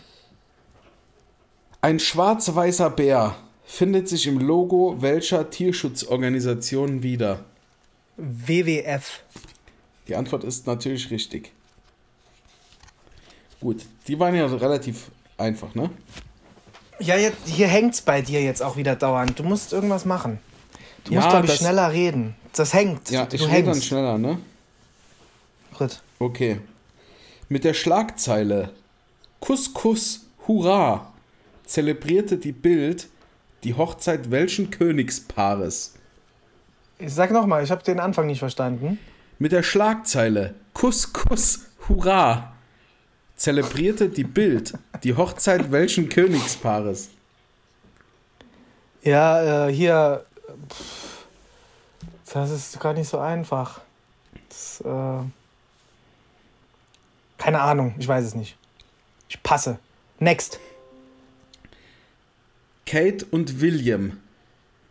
Ein 1.81 2.01
schwarz-weißer 2.01 2.91
Bär 2.91 3.37
findet 3.65 4.09
sich 4.09 4.27
im 4.27 4.39
Logo 4.39 5.01
welcher 5.01 5.51
Tierschutzorganisation 5.51 7.03
wieder? 7.03 7.45
WWF. 8.17 9.23
Die 10.09 10.17
Antwort 10.17 10.45
ist 10.45 10.67
natürlich 10.67 11.11
richtig. 11.11 11.53
Gut, 13.61 13.85
die 14.07 14.19
waren 14.19 14.35
ja 14.35 14.47
relativ 14.47 15.11
einfach, 15.37 15.75
ne? 15.75 15.91
Ja, 16.99 17.17
jetzt, 17.17 17.47
hier 17.47 17.67
hängt's 17.69 18.01
bei 18.03 18.21
dir 18.23 18.43
jetzt 18.43 18.63
auch 18.63 18.77
wieder 18.77 18.97
dauernd. 18.97 19.39
Du 19.39 19.43
musst 19.43 19.73
irgendwas 19.73 20.05
machen. 20.05 20.39
Du 21.05 21.13
Ja, 21.13 21.21
musst, 21.21 21.31
glaube 21.31 21.47
ich, 21.47 21.53
das- 21.53 21.61
schneller 21.61 21.93
reden. 21.93 22.35
Das 22.55 22.75
hängt. 22.75 23.11
Ja, 23.11 23.27
du 23.27 23.37
ich 23.37 23.47
rede 23.49 23.71
dann 23.71 23.81
schneller, 23.81 24.19
ne? 24.19 24.39
Gut. 25.79 26.03
Okay. 26.19 26.61
Mit 27.49 27.65
der 27.65 27.75
Schlagzeile 27.75 28.71
Kuss, 29.41 29.73
Kuss, 29.73 30.27
Hurra 30.47 31.11
zelebrierte 31.65 32.37
die 32.37 32.53
Bild 32.53 33.09
die 33.65 33.75
Hochzeit 33.75 34.31
welchen 34.31 34.71
Königspaares? 34.71 35.95
Ich 36.99 37.13
sag 37.15 37.31
nochmal, 37.31 37.63
ich 37.65 37.71
habe 37.71 37.83
den 37.83 38.01
Anfang 38.01 38.27
nicht 38.27 38.41
verstanden. 38.41 38.99
Mit 39.39 39.53
der 39.53 39.63
Schlagzeile 39.63 40.55
Kuss, 40.75 41.13
Kuss, 41.13 41.61
Hurra 41.89 42.53
zelebrierte 43.41 44.09
die 44.11 44.25
Bild 44.25 44.75
die 45.03 45.17
Hochzeit 45.17 45.73
welchen 45.73 46.09
Königspaares? 46.11 47.09
Ja, 49.03 49.67
äh, 49.69 49.73
hier. 49.73 50.25
pff, 50.71 51.25
Das 52.35 52.51
ist 52.51 52.79
gar 52.79 52.93
nicht 52.93 53.09
so 53.09 53.19
einfach. 53.19 53.81
Das, 54.51 54.83
äh, 54.83 55.23
keine 57.39 57.61
Ahnung, 57.63 57.95
ich 57.99 58.07
weiß 58.07 58.25
es 58.27 58.35
nicht. 58.35 58.57
Ich 59.29 59.43
passe. 59.43 59.79
Next. 60.19 60.61
Kate 62.85 63.25
und 63.31 63.61
William 63.63 64.21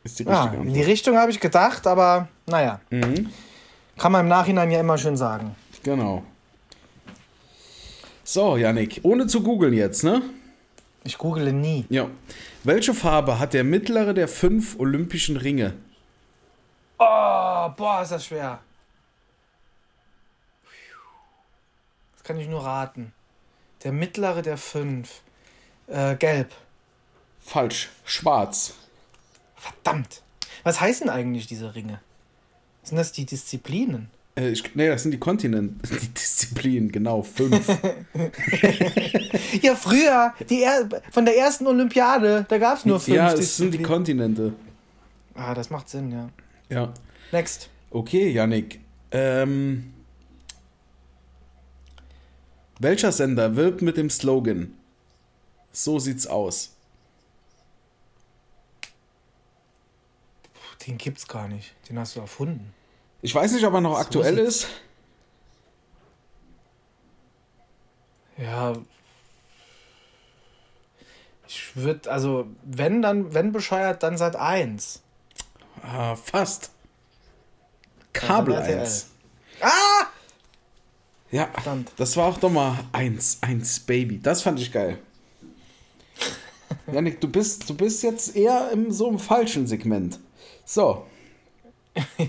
ist 0.03 0.17
die 0.19 0.25
Ah, 0.25 0.43
richtige 0.45 0.57
in 0.57 0.63
die 0.63 0.69
Antwort. 0.71 0.87
Richtung 0.87 1.17
habe 1.17 1.31
ich 1.31 1.39
gedacht, 1.39 1.85
aber 1.85 2.27
naja. 2.47 2.79
Mhm, 2.89 3.29
Kann 3.97 4.11
man 4.11 4.21
im 4.21 4.27
Nachhinein 4.29 4.71
ja 4.71 4.79
immer 4.79 4.97
schön 4.97 5.17
sagen. 5.17 5.55
genau. 5.83 6.23
So, 8.31 8.57
Yannick, 8.57 8.99
ohne 9.01 9.25
zu 9.25 9.41
googeln 9.41 9.73
jetzt, 9.73 10.03
ne? 10.03 10.21
Ich 11.03 11.17
google 11.17 11.51
nie. 11.51 11.87
Ja. 11.89 12.07
Welche 12.63 12.93
Farbe 12.93 13.39
hat 13.39 13.55
der 13.55 13.63
mittlere 13.63 14.13
der 14.13 14.27
fünf 14.27 14.77
olympischen 14.79 15.35
Ringe? 15.35 15.73
Oh, 16.99 17.69
boah, 17.75 18.01
ist 18.03 18.11
das 18.11 18.27
schwer. 18.27 18.59
Das 22.13 22.23
kann 22.23 22.39
ich 22.39 22.47
nur 22.47 22.63
raten. 22.63 23.13
Der 23.83 23.93
mittlere 23.93 24.43
der 24.43 24.57
fünf. 24.57 25.21
Äh, 25.87 26.15
gelb. 26.15 26.51
Falsch. 27.39 27.89
Schwarz. 28.05 28.75
Verdammt. 29.55 30.21
Was 30.61 30.79
heißen 30.79 31.09
eigentlich 31.09 31.47
diese 31.47 31.73
Ringe? 31.73 31.99
Sind 32.83 32.97
das 32.97 33.11
die 33.11 33.25
Disziplinen? 33.25 34.11
Äh, 34.39 34.51
ich, 34.51 34.75
nee, 34.75 34.87
das 34.87 35.03
sind 35.03 35.11
die 35.11 35.19
Kontinente, 35.19 35.75
die 36.01 36.07
Disziplinen, 36.09 36.91
genau, 36.91 37.21
fünf. 37.21 37.67
Ja, 39.61 39.75
früher, 39.75 40.33
die 40.49 40.61
er 40.61 40.87
von 41.11 41.25
der 41.25 41.35
ersten 41.35 41.65
Olympiade, 41.67 42.45
da 42.47 42.57
gab 42.57 42.77
es 42.77 42.85
nur 42.85 42.99
fünf 42.99 43.17
ja, 43.17 43.33
es 43.33 43.57
sind 43.57 43.73
die. 43.73 43.81
Kontinente. 43.81 44.53
Ah, 45.33 45.53
das 45.53 45.69
macht 45.69 45.89
Sinn, 45.89 46.11
ja. 46.11 46.29
Ja. 46.69 46.93
Next. 47.31 47.69
Okay, 47.89 48.29
Yannick. 48.29 48.79
Ähm, 49.11 49.93
welcher 52.79 53.11
Sender 53.11 53.55
wirbt 53.55 53.81
mit 53.81 53.97
dem 53.97 54.09
Slogan 54.09 54.73
So 55.71 55.97
sieht's 55.97 56.27
aus? 56.27 56.75
Den 60.85 60.97
gibt's 60.97 61.27
gar 61.27 61.47
nicht. 61.47 61.73
Den 61.89 61.97
hast 61.99 62.15
du 62.15 62.19
erfunden. 62.19 62.73
Ich 63.21 63.35
weiß 63.35 63.51
nicht, 63.51 63.65
ob 63.65 63.73
er 63.73 63.81
noch 63.81 63.93
So 63.95 63.97
aktuell 63.97 64.37
ist. 64.37 64.67
Ja. 68.37 68.73
Ich 71.47 71.75
würde, 71.75 72.09
also, 72.09 72.47
wenn 72.63 73.01
dann, 73.01 73.33
wenn 73.33 73.51
bescheuert, 73.51 74.03
dann 74.03 74.17
seit 74.17 74.35
1. 74.35 75.01
Ah, 75.81 76.15
fast. 76.15 76.71
Kabel 78.13 78.53
RTL. 78.53 78.79
1. 78.79 79.07
Ah! 79.61 80.07
Ja, 81.31 81.47
Verdammt. 81.47 81.91
das 81.97 82.17
war 82.17 82.27
auch 82.27 82.37
doch 82.37 82.49
mal 82.49 82.79
1, 82.91 83.39
1 83.41 83.81
Baby. 83.81 84.19
Das 84.19 84.41
fand 84.41 84.59
ich 84.59 84.71
geil. 84.71 84.97
Janik, 86.91 87.21
du 87.21 87.27
bist, 87.27 87.69
du 87.69 87.75
bist 87.75 88.01
jetzt 88.03 88.35
eher 88.35 88.71
im 88.71 88.91
so 88.91 89.09
im 89.09 89.19
falschen 89.19 89.67
Segment. 89.67 90.19
So, 90.65 91.05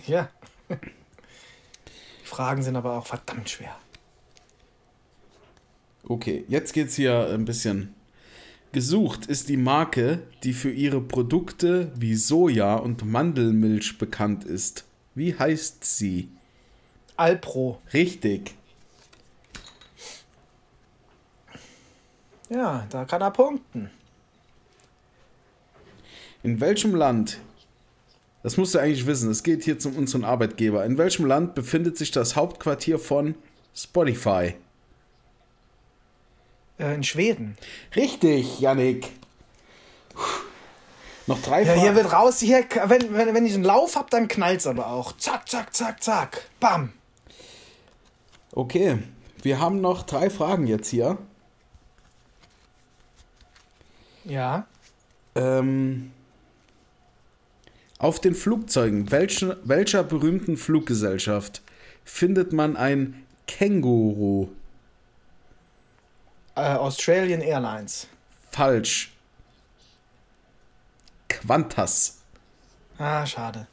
ja. 0.06 0.28
Die 0.70 2.26
Fragen 2.26 2.62
sind 2.62 2.76
aber 2.76 2.98
auch 2.98 3.06
verdammt 3.06 3.50
schwer. 3.50 3.76
okay, 6.04 6.44
jetzt 6.48 6.72
geht's 6.72 6.94
hier 6.94 7.28
ein 7.28 7.44
bisschen. 7.44 7.94
Gesucht 8.72 9.26
ist 9.26 9.48
die 9.48 9.56
Marke, 9.56 10.22
die 10.44 10.52
für 10.52 10.70
ihre 10.70 11.00
Produkte 11.00 11.90
wie 11.96 12.14
Soja 12.14 12.76
und 12.76 13.04
Mandelmilch 13.04 13.98
bekannt 13.98 14.44
ist. 14.44 14.84
Wie 15.16 15.36
heißt 15.36 15.84
sie? 15.84 16.30
Alpro. 17.16 17.82
Richtig. 17.92 18.54
Ja, 22.48 22.86
da 22.90 23.04
kann 23.04 23.22
er 23.22 23.30
punkten. 23.30 23.90
In 26.42 26.60
welchem 26.60 26.94
Land, 26.94 27.38
das 28.42 28.56
musst 28.56 28.74
du 28.74 28.78
eigentlich 28.78 29.06
wissen, 29.06 29.30
es 29.30 29.42
geht 29.42 29.64
hier 29.64 29.76
um 29.84 29.96
unseren 29.96 30.24
Arbeitgeber, 30.24 30.84
in 30.84 30.98
welchem 30.98 31.26
Land 31.26 31.54
befindet 31.54 31.96
sich 31.96 32.10
das 32.10 32.36
Hauptquartier 32.36 32.98
von 32.98 33.34
Spotify? 33.74 34.54
Äh, 36.78 36.94
in 36.94 37.04
Schweden. 37.04 37.56
Richtig, 37.94 38.60
Yannick. 38.60 39.08
Puh. 40.14 40.20
Noch 41.26 41.40
drei 41.42 41.60
Ja, 41.60 41.66
Fragen. 41.66 41.80
hier 41.82 41.94
wird 41.94 42.12
raus, 42.12 42.40
hier, 42.40 42.64
wenn, 42.86 43.14
wenn, 43.14 43.34
wenn 43.34 43.46
ich 43.46 43.54
einen 43.54 43.62
Lauf 43.64 43.94
hab, 43.94 44.10
dann 44.10 44.26
knallt's 44.26 44.66
aber 44.66 44.88
auch. 44.88 45.16
Zack, 45.16 45.48
zack, 45.48 45.74
zack, 45.74 46.02
zack. 46.02 46.48
Bam. 46.58 46.92
Okay, 48.52 48.98
wir 49.42 49.60
haben 49.60 49.80
noch 49.80 50.02
drei 50.02 50.28
Fragen 50.28 50.66
jetzt 50.66 50.88
hier. 50.88 51.18
Ja. 54.24 54.66
Ähm, 55.36 56.10
auf 58.00 58.18
den 58.18 58.34
Flugzeugen 58.34 59.10
welchen, 59.10 59.54
welcher 59.62 60.02
berühmten 60.02 60.56
Fluggesellschaft 60.56 61.60
findet 62.02 62.52
man 62.52 62.76
ein 62.76 63.24
Känguru? 63.46 64.48
Äh, 66.56 66.62
Australian 66.62 67.42
Airlines. 67.42 68.08
Falsch. 68.50 69.12
Qantas. 71.28 72.22
Ah, 72.98 73.24
schade. 73.26 73.66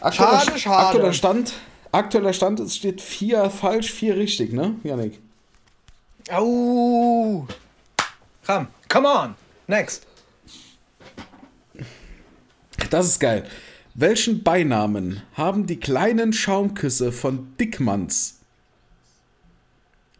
Aktueller, 0.00 0.40
Schade, 0.40 0.58
schade. 0.58 0.86
Aktueller 0.88 1.12
Stand, 1.12 1.52
aktueller 1.92 2.32
Stand, 2.32 2.60
es 2.60 2.76
steht 2.76 3.00
vier 3.00 3.48
falsch, 3.48 3.90
vier 3.92 4.16
richtig, 4.16 4.52
ne, 4.52 4.74
Janik? 4.82 5.20
Au. 6.30 7.46
Komm, 8.44 8.66
come 8.88 9.08
on. 9.08 9.34
Next. 9.66 10.06
Das 12.94 13.06
ist 13.06 13.18
geil. 13.18 13.44
Welchen 13.94 14.44
Beinamen 14.44 15.24
haben 15.32 15.66
die 15.66 15.80
kleinen 15.80 16.32
Schaumküsse 16.32 17.10
von 17.10 17.56
Dickmanns? 17.56 18.38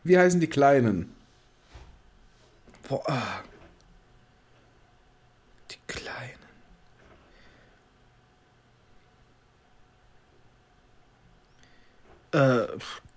Wie 0.03 0.19
heißen 0.19 0.41
die 0.41 0.49
kleinen? 0.49 1.15
Boah. 2.89 3.09
ah. 3.09 3.45
Die 5.71 5.79
Kleinen. 5.87 6.33
Äh, 12.33 12.67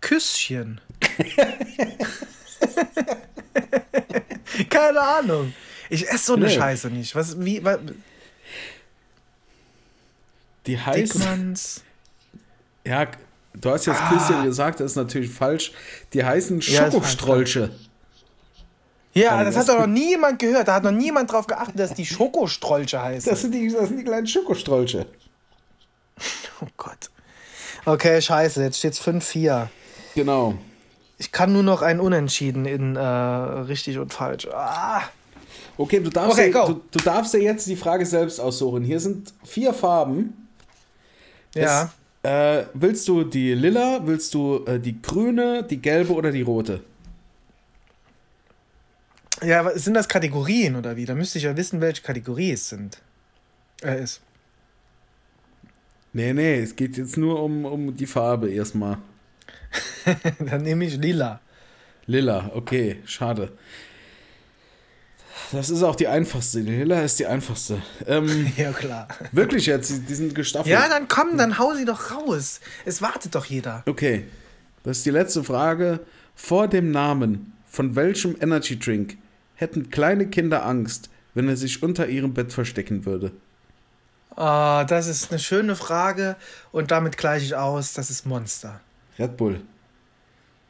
Küsschen. 0.02 0.80
Keine 4.70 5.02
Ahnung. 5.02 5.56
Ich 5.89 6.08
esse 6.08 6.26
so 6.26 6.36
eine 6.36 6.46
Nee. 6.46 6.56
Scheiße 6.56 6.91
nicht. 6.91 7.15
Was, 7.15 7.43
wie, 7.43 7.63
was, 7.63 7.80
Die 10.67 10.80
heißen. 10.80 11.19
Dickmanns. 11.21 11.84
Ja, 12.86 13.06
du 13.53 13.69
hast 13.69 13.86
jetzt 13.86 13.99
Ah. 13.99 14.10
Küsschen 14.13 14.43
gesagt, 14.45 14.80
das 14.80 14.91
ist 14.91 14.95
natürlich 14.95 15.30
falsch. 15.30 15.73
Die 16.13 16.23
heißen 16.23 16.62
Ja, 16.62 16.89
Schokostrolche. 16.89 17.69
Ja, 19.13 19.39
Ähm, 19.39 19.45
das 19.45 19.56
das- 19.56 19.67
hat 19.67 19.75
doch 19.75 19.82
noch 19.82 19.88
niemand 19.93 20.39
gehört. 20.39 20.69
Da 20.69 20.75
hat 20.75 20.84
noch 20.86 20.91
niemand 20.91 21.30
drauf 21.30 21.47
geachtet, 21.47 21.77
dass 21.77 21.93
die 21.93 22.06
Schokostrolche 22.06 23.01
heißen. 23.01 23.30
Das 23.30 23.41
sind 23.41 23.53
die, 23.53 23.67
das 23.69 23.89
sind 23.89 23.97
die 23.97 24.03
kleinen 24.06 24.25
Schokostrolche. 24.25 25.06
oh 26.62 26.67
Gott. 26.77 27.10
Okay, 27.86 28.21
scheiße. 28.21 28.62
Jetzt 28.63 28.77
steht's 28.80 29.01
5-4. 29.01 29.67
Genau. 30.15 30.53
Ich 31.17 31.34
kann 31.34 31.51
nur 31.51 31.63
noch 31.63 31.82
ein 31.82 31.99
Unentschieden 31.99 32.65
in 32.65 32.95
äh, 32.95 33.01
richtig 33.01 33.97
und 33.97 34.13
falsch. 34.13 34.47
Ah. 34.53 35.01
Okay, 35.77 35.99
du 35.99 36.10
darfst, 36.10 36.39
Okay, 36.39 36.51
dir, 36.53 36.65
du, 36.65 36.82
du 36.89 36.99
darfst 37.03 37.34
dir 37.34 37.41
jetzt 37.41 37.67
die 37.67 37.75
Frage 37.75 38.06
selbst 38.06 38.39
aussuchen. 38.39 38.84
Hier 38.86 38.99
sind 39.01 39.34
vier 39.43 39.73
Farben. 39.73 40.47
Ja. 41.58 41.91
Es, 42.22 42.30
äh, 42.30 42.65
willst 42.74 43.08
du 43.08 43.24
die 43.24 43.54
lila, 43.54 44.02
willst 44.06 44.34
du 44.34 44.65
äh, 44.65 44.80
die 44.80 45.02
grüne, 45.02 45.63
die 45.63 45.82
gelbe 45.82 46.13
oder 46.13 46.32
die 46.32 46.41
rote? 46.41 46.82
Ja, 49.43 49.60
aber 49.60 49.78
sind 49.78 49.93
das 49.93 50.08
Kategorien 50.08 50.76
oder 50.76 50.96
wie? 50.96 51.06
Da 51.06 51.13
müsste 51.13 51.38
ich 51.38 51.43
ja 51.43 51.56
wissen, 51.56 51.80
welche 51.80 52.02
Kategorie 52.02 52.52
es 52.52 52.70
sind. 52.70 53.00
Äh, 53.84 54.04
ist. 54.04 54.22
Nee, 56.13 56.34
nee, 56.34 56.62
es 56.62 56.76
geht 56.76 56.98
jetzt 56.98 57.17
nur 57.17 57.41
um, 57.43 57.65
um 57.65 57.96
die 57.96 58.08
Farbe 58.08 58.50
erstmal. 58.50 58.98
Dann 60.39 60.63
nehme 60.63 60.86
ich 60.86 60.98
lila. 60.98 61.39
Lila, 62.08 62.52
okay, 62.56 62.98
schade. 63.06 63.52
Das 65.52 65.70
ist 65.70 65.82
auch 65.84 65.96
die 65.96 66.08
einfachste. 66.08 66.62
Die 66.62 66.72
Lila 66.72 67.02
ist 67.02 67.20
die 67.20 67.26
einfachste. 67.26 67.82
Ähm, 68.06 68.52
Ja, 68.58 68.72
klar. 68.72 69.08
wirklich 69.32 69.66
jetzt, 69.66 69.90
die 69.90 70.00
die 70.02 70.16
sind 70.16 70.36
gestaffelt. 70.36 70.72
Ja, 70.74 70.88
dann 70.90 71.08
komm, 71.08 71.38
dann 71.38 71.58
hau 71.58 71.74
sie 71.74 71.86
doch 71.86 72.12
raus. 72.12 72.60
Es 72.86 73.02
wartet 73.02 73.34
doch 73.36 73.46
jeder. 73.46 73.84
Okay, 73.86 74.26
das 74.84 74.98
ist 74.98 75.06
die 75.06 75.12
letzte 75.12 75.44
Frage. 75.44 76.00
Vor 76.36 76.68
dem 76.68 76.92
Namen 76.92 77.54
von 77.70 77.96
welchem 77.96 78.36
Energy 78.42 78.78
Drink 78.78 79.18
hätten 79.56 79.90
kleine 79.90 80.28
Kinder 80.28 80.66
Angst, 80.66 81.10
wenn 81.34 81.48
er 81.48 81.58
sich 81.58 81.82
unter 81.84 82.08
ihrem 82.08 82.34
Bett 82.34 82.52
verstecken 82.52 83.06
würde? 83.06 83.32
Ah, 84.36 84.84
das 84.84 85.08
ist 85.08 85.32
eine 85.32 85.40
schöne 85.40 85.76
Frage 85.76 86.36
und 86.72 86.92
damit 86.92 87.18
gleiche 87.18 87.46
ich 87.46 87.56
aus, 87.56 87.94
das 87.94 88.10
ist 88.10 88.26
Monster. 88.26 88.82
Red 89.18 89.36
Bull. 89.38 89.62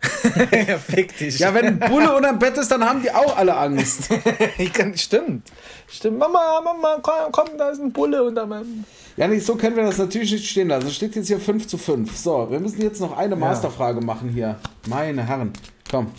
ja, 0.68 0.78
fick 0.78 1.18
dich. 1.18 1.40
Ja, 1.40 1.54
wenn 1.54 1.66
ein 1.66 1.80
Bulle 1.80 2.16
unterm 2.16 2.38
Bett 2.38 2.58
ist, 2.58 2.70
dann 2.72 2.84
haben 2.84 3.02
die 3.02 3.12
auch 3.12 3.36
alle 3.36 3.56
Angst. 3.56 4.10
Kann, 4.74 4.96
stimmt. 4.96 5.52
Stimmt. 5.88 6.20
Mama, 6.20 6.62
Mama, 6.64 7.00
komm, 7.02 7.32
komm, 7.32 7.58
da 7.58 7.70
ist 7.70 7.80
ein 7.80 7.92
Bulle 7.92 8.24
unter 8.24 8.46
meinem. 8.46 8.86
Ja, 9.16 9.28
nicht, 9.28 9.46
so 9.46 9.56
können 9.56 9.76
wir 9.76 9.84
das 9.84 9.98
natürlich 9.98 10.32
nicht 10.32 10.48
stehen 10.48 10.68
lassen. 10.68 10.88
Es 10.88 10.96
steht 10.96 11.16
jetzt 11.16 11.28
hier 11.28 11.40
5 11.40 11.68
zu 11.68 11.78
5. 11.78 12.16
So, 12.16 12.50
wir 12.52 12.60
müssen 12.60 12.82
jetzt 12.82 13.02
noch 13.02 13.18
eine 13.18 13.36
Masterfrage 13.36 14.02
machen 14.02 14.30
hier. 14.30 14.60
Meine 14.88 15.26
Herren. 15.26 15.54
Komm, 15.90 16.12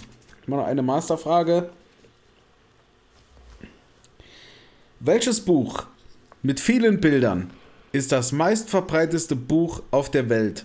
ich 0.42 0.48
mache 0.48 0.60
noch 0.60 0.66
eine 0.66 0.82
Masterfrage. 0.82 1.70
Welches 5.00 5.40
Buch 5.40 5.84
mit 6.42 6.58
vielen 6.58 7.00
Bildern 7.00 7.50
ist 7.92 8.10
das 8.10 8.32
meistverbreiteste 8.32 9.36
Buch 9.36 9.82
auf 9.92 10.10
der 10.10 10.28
Welt? 10.28 10.64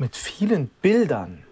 Mit 0.00 0.16
vielen 0.16 0.68
Bildern. 0.80 1.44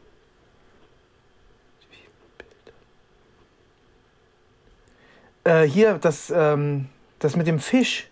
Äh, 5.44 5.64
hier, 5.64 5.98
das, 5.98 6.32
ähm, 6.34 6.88
das 7.18 7.36
mit 7.36 7.46
dem 7.46 7.58
Fisch. 7.58 8.08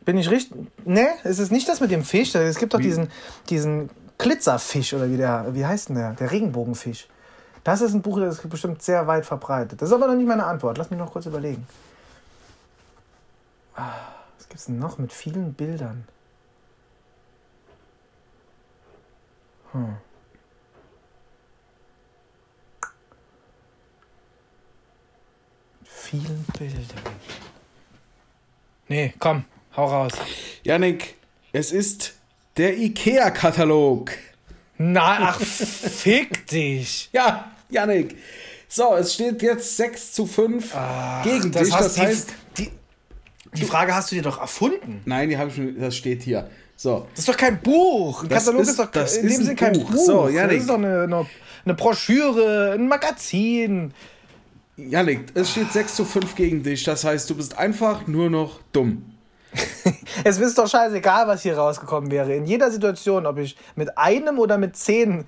Bin 0.00 0.18
ich 0.18 0.28
richtig? 0.28 0.58
Ne, 0.84 1.06
ist 1.22 1.38
es 1.38 1.52
nicht 1.52 1.68
das 1.68 1.78
mit 1.78 1.92
dem 1.92 2.02
Fisch? 2.02 2.34
Es 2.34 2.58
gibt 2.58 2.74
doch 2.74 2.80
diesen, 2.80 3.12
diesen 3.48 3.90
Glitzerfisch 4.18 4.92
oder 4.92 5.08
wie 5.08 5.18
der, 5.18 5.54
wie 5.54 5.64
heißt 5.64 5.90
denn 5.90 5.96
der? 5.96 6.14
Der 6.14 6.32
Regenbogenfisch. 6.32 7.06
Das 7.62 7.80
ist 7.80 7.94
ein 7.94 8.02
Buch, 8.02 8.18
das 8.18 8.40
ist 8.40 8.50
bestimmt 8.50 8.82
sehr 8.82 9.06
weit 9.06 9.24
verbreitet. 9.24 9.80
Das 9.80 9.90
ist 9.90 9.94
aber 9.94 10.08
noch 10.08 10.16
nicht 10.16 10.26
meine 10.26 10.46
Antwort. 10.46 10.76
Lass 10.76 10.90
mich 10.90 10.98
noch 10.98 11.12
kurz 11.12 11.26
überlegen. 11.26 11.64
Ah, 13.76 13.92
Was 14.36 14.48
gibt 14.48 14.58
es 14.58 14.66
denn 14.66 14.80
noch 14.80 14.98
mit 14.98 15.12
vielen 15.12 15.54
Bildern? 15.54 16.08
Hm. 19.72 19.94
Vielen 25.84 26.44
Bildern. 26.58 27.14
Nee, 28.88 29.12
komm, 29.18 29.44
hau 29.76 29.84
raus. 29.86 30.12
Janik, 30.62 31.16
es 31.52 31.72
ist 31.72 32.14
der 32.56 32.76
IKEA-Katalog. 32.78 34.10
Na, 34.78 35.30
ach, 35.30 35.40
fick 35.40 36.46
dich. 36.46 37.10
Ja, 37.12 37.50
Janik. 37.68 38.16
So, 38.68 38.94
es 38.96 39.14
steht 39.14 39.42
jetzt 39.42 39.76
6 39.76 40.12
zu 40.12 40.26
5 40.26 40.74
gegen 41.24 41.52
dich. 41.52 41.72
hast 41.72 41.84
Das 41.84 41.94
die- 41.94 42.00
heißt, 42.00 42.28
die, 42.58 42.70
die 43.54 43.64
Frage 43.64 43.94
hast 43.94 44.10
du 44.10 44.16
dir 44.16 44.22
doch 44.22 44.38
erfunden. 44.40 45.00
nein, 45.06 45.28
die 45.30 45.38
habe 45.38 45.48
ich 45.50 45.56
schon, 45.56 45.78
das 45.80 45.96
steht 45.96 46.22
hier. 46.22 46.50
So, 46.80 47.06
Das 47.10 47.18
ist 47.20 47.28
doch 47.28 47.36
kein 47.36 47.60
Buch. 47.60 48.22
Ein 48.22 48.28
Das 48.28 48.44
Katalog 48.44 48.62
ist- 48.62 48.68
ist, 48.70 48.78
doch 48.78 48.90
das 48.92 49.16
in 49.16 49.26
ist 49.26 49.38
dem 49.38 49.44
Sinne 49.46 49.56
kein 49.56 49.72
Buch. 49.72 49.92
So, 49.94 50.28
Janik. 50.28 50.50
das 50.58 50.60
ist 50.62 50.70
doch 50.70 50.74
eine, 50.76 51.02
eine, 51.02 51.26
eine 51.64 51.74
Broschüre, 51.74 52.72
ein 52.74 52.86
Magazin. 52.86 53.92
Janik, 54.76 55.24
es 55.34 55.50
steht 55.50 55.72
6 55.72 55.96
zu 55.96 56.04
5 56.04 56.36
gegen 56.36 56.62
dich. 56.62 56.84
Das 56.84 57.02
heißt, 57.02 57.28
du 57.30 57.34
bist 57.34 57.58
einfach 57.58 58.06
nur 58.06 58.30
noch 58.30 58.60
dumm. 58.72 59.02
Es 60.24 60.38
ist 60.38 60.58
doch 60.58 60.68
scheißegal, 60.68 61.26
was 61.26 61.42
hier 61.42 61.56
rausgekommen 61.56 62.10
wäre. 62.10 62.34
In 62.34 62.44
jeder 62.44 62.70
Situation, 62.70 63.24
ob 63.26 63.38
ich 63.38 63.56
mit 63.76 63.96
einem 63.96 64.38
oder 64.38 64.58
mit 64.58 64.76
zehn 64.76 65.24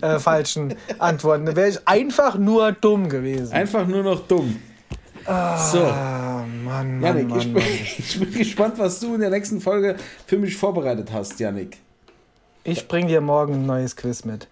äh, 0.00 0.18
falschen 0.18 0.74
Antworten, 0.98 1.54
wäre 1.54 1.68
ich 1.68 1.86
einfach 1.86 2.38
nur 2.38 2.72
dumm 2.72 3.08
gewesen. 3.08 3.52
Einfach 3.52 3.86
nur 3.86 4.02
noch 4.02 4.26
dumm. 4.26 4.60
So, 5.28 5.82
Ah, 5.84 6.44
Mann, 6.64 7.00
Mann, 7.00 7.02
Janik, 7.02 7.28
Mann, 7.28 7.38
ich, 7.38 7.52
bin, 7.52 7.62
ich 7.98 8.20
bin 8.20 8.32
gespannt, 8.32 8.78
was 8.78 9.00
du 9.00 9.14
in 9.14 9.20
der 9.20 9.30
nächsten 9.30 9.60
Folge 9.60 9.96
für 10.26 10.38
mich 10.38 10.56
vorbereitet 10.56 11.10
hast, 11.12 11.38
Janik. 11.40 11.78
Ich 12.64 12.88
bring 12.88 13.08
dir 13.08 13.20
morgen 13.20 13.54
ein 13.54 13.66
neues 13.66 13.96
Quiz 13.96 14.24
mit. 14.24 14.48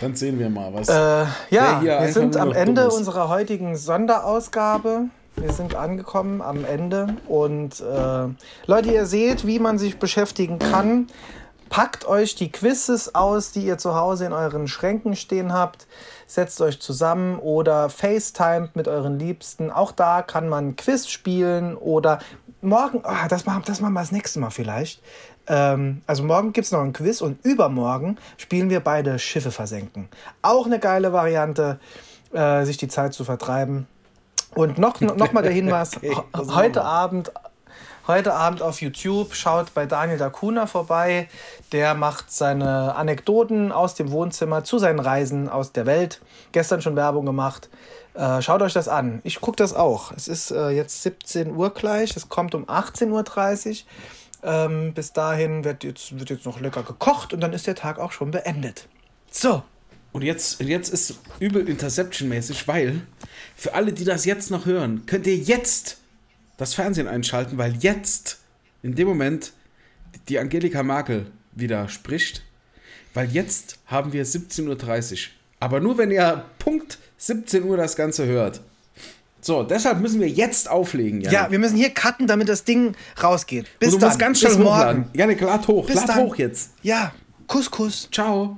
Dann 0.00 0.16
sehen 0.16 0.38
wir 0.38 0.50
mal, 0.50 0.72
was. 0.74 0.88
Äh, 0.88 1.26
ja, 1.54 1.80
wir 1.82 2.12
sind 2.12 2.36
am 2.36 2.52
Ende 2.52 2.90
unserer 2.90 3.28
heutigen 3.28 3.76
Sonderausgabe. 3.76 5.04
Wir 5.36 5.52
sind 5.52 5.74
angekommen 5.74 6.42
am 6.42 6.64
Ende. 6.64 7.16
Und 7.28 7.80
äh, 7.80 8.28
Leute, 8.66 8.92
ihr 8.92 9.06
seht, 9.06 9.46
wie 9.46 9.58
man 9.58 9.78
sich 9.78 9.98
beschäftigen 9.98 10.58
kann. 10.58 11.06
Packt 11.68 12.04
euch 12.06 12.34
die 12.34 12.52
Quizzes 12.52 13.14
aus, 13.14 13.52
die 13.52 13.64
ihr 13.64 13.78
zu 13.78 13.94
Hause 13.94 14.26
in 14.26 14.32
euren 14.32 14.68
Schränken 14.68 15.16
stehen 15.16 15.52
habt. 15.54 15.86
Setzt 16.32 16.62
euch 16.62 16.80
zusammen 16.80 17.38
oder 17.38 17.90
FaceTimet 17.90 18.74
mit 18.74 18.88
euren 18.88 19.18
Liebsten. 19.18 19.70
Auch 19.70 19.92
da 19.92 20.22
kann 20.22 20.48
man 20.48 20.76
Quiz 20.76 21.06
spielen 21.08 21.76
oder 21.76 22.20
morgen, 22.62 23.02
ah, 23.04 23.28
das, 23.28 23.44
machen, 23.44 23.64
das 23.66 23.82
machen 23.82 23.92
wir 23.92 24.00
das 24.00 24.12
nächste 24.12 24.40
Mal 24.40 24.48
vielleicht. 24.48 25.02
Ähm, 25.46 26.00
also 26.06 26.22
morgen 26.22 26.54
gibt 26.54 26.64
es 26.64 26.72
noch 26.72 26.80
ein 26.80 26.94
Quiz 26.94 27.20
und 27.20 27.44
übermorgen 27.44 28.16
spielen 28.38 28.70
wir 28.70 28.80
beide 28.80 29.18
Schiffe 29.18 29.50
versenken. 29.50 30.08
Auch 30.40 30.64
eine 30.64 30.78
geile 30.78 31.12
Variante, 31.12 31.78
äh, 32.32 32.64
sich 32.64 32.78
die 32.78 32.88
Zeit 32.88 33.12
zu 33.12 33.24
vertreiben. 33.24 33.86
Und 34.54 34.78
noch, 34.78 35.02
noch 35.02 35.32
mal 35.32 35.42
der 35.42 35.52
Hinweis, 35.52 35.96
Okay, 35.96 36.14
heute. 36.54 36.82
Abend, 36.82 37.30
heute 38.06 38.34
Abend 38.34 38.62
auf 38.62 38.80
YouTube 38.80 39.34
schaut 39.34 39.74
bei 39.74 39.86
Daniel 39.86 40.18
Dacuna 40.18 40.66
vorbei. 40.66 41.28
Der 41.72 41.94
macht 41.94 42.32
seine 42.32 42.94
Anekdoten 42.94 43.72
aus 43.72 43.94
dem 43.94 44.10
Wohnzimmer 44.10 44.64
zu 44.64 44.78
seinen 44.78 44.98
Reisen 44.98 45.48
aus 45.48 45.72
der 45.72 45.86
Welt. 45.86 46.20
Gestern 46.52 46.82
schon 46.82 46.96
Werbung 46.96 47.26
gemacht. 47.26 47.68
Äh, 48.14 48.42
schaut 48.42 48.62
euch 48.62 48.72
das 48.72 48.88
an. 48.88 49.20
Ich 49.24 49.40
gucke 49.40 49.56
das 49.56 49.74
auch. 49.74 50.12
Es 50.12 50.28
ist 50.28 50.50
äh, 50.50 50.70
jetzt 50.70 51.02
17 51.02 51.54
Uhr 51.54 51.70
gleich. 51.70 52.16
Es 52.16 52.28
kommt 52.28 52.54
um 52.54 52.66
18.30 52.66 53.70
Uhr. 53.70 53.76
Ähm, 54.44 54.92
bis 54.92 55.12
dahin 55.12 55.64
wird 55.64 55.84
jetzt, 55.84 56.18
wird 56.18 56.30
jetzt 56.30 56.44
noch 56.44 56.60
lecker 56.60 56.82
gekocht 56.82 57.32
und 57.32 57.40
dann 57.40 57.52
ist 57.52 57.66
der 57.66 57.76
Tag 57.76 57.98
auch 57.98 58.12
schon 58.12 58.32
beendet. 58.32 58.88
So. 59.30 59.62
Und 60.10 60.22
jetzt, 60.22 60.60
jetzt 60.60 60.90
ist 60.90 61.14
übel 61.38 61.66
Interception-mäßig, 61.66 62.68
weil 62.68 63.00
für 63.56 63.72
alle, 63.72 63.94
die 63.94 64.04
das 64.04 64.26
jetzt 64.26 64.50
noch 64.50 64.66
hören, 64.66 65.06
könnt 65.06 65.26
ihr 65.26 65.36
jetzt 65.36 66.01
das 66.56 66.74
Fernsehen 66.74 67.08
einschalten, 67.08 67.58
weil 67.58 67.74
jetzt, 67.76 68.38
in 68.82 68.94
dem 68.94 69.08
Moment, 69.08 69.52
die 70.28 70.38
Angelika 70.38 70.82
Merkel 70.82 71.26
wieder 71.52 71.88
spricht, 71.88 72.42
weil 73.14 73.30
jetzt 73.30 73.78
haben 73.86 74.12
wir 74.12 74.24
17.30 74.26 75.12
Uhr. 75.12 75.18
Aber 75.60 75.80
nur, 75.80 75.98
wenn 75.98 76.10
ihr 76.10 76.44
Punkt 76.58 76.98
17 77.18 77.62
Uhr 77.64 77.76
das 77.76 77.94
Ganze 77.96 78.26
hört. 78.26 78.60
So, 79.40 79.62
deshalb 79.64 80.00
müssen 80.00 80.20
wir 80.20 80.28
jetzt 80.28 80.68
auflegen, 80.70 81.20
Janik. 81.20 81.32
Ja, 81.38 81.50
wir 81.50 81.58
müssen 81.58 81.76
hier 81.76 81.90
cutten, 81.90 82.26
damit 82.26 82.48
das 82.48 82.64
Ding 82.64 82.94
rausgeht. 83.22 83.66
Bis 83.78 83.88
Und 83.88 83.94
du 83.94 83.98
dann. 84.00 84.08
musst 84.10 84.18
ganz 84.20 84.38
schnell 84.40 84.54
bis 84.56 84.64
morgen. 84.64 85.10
Janik, 85.14 85.40
lad 85.40 85.66
hoch, 85.66 85.86
Bis 85.86 85.96
lad 85.96 86.08
dann. 86.10 86.18
hoch 86.20 86.36
jetzt. 86.36 86.70
Ja, 86.82 87.12
Kuss, 87.48 87.70
Kuss. 87.70 88.08
Ciao. 88.12 88.56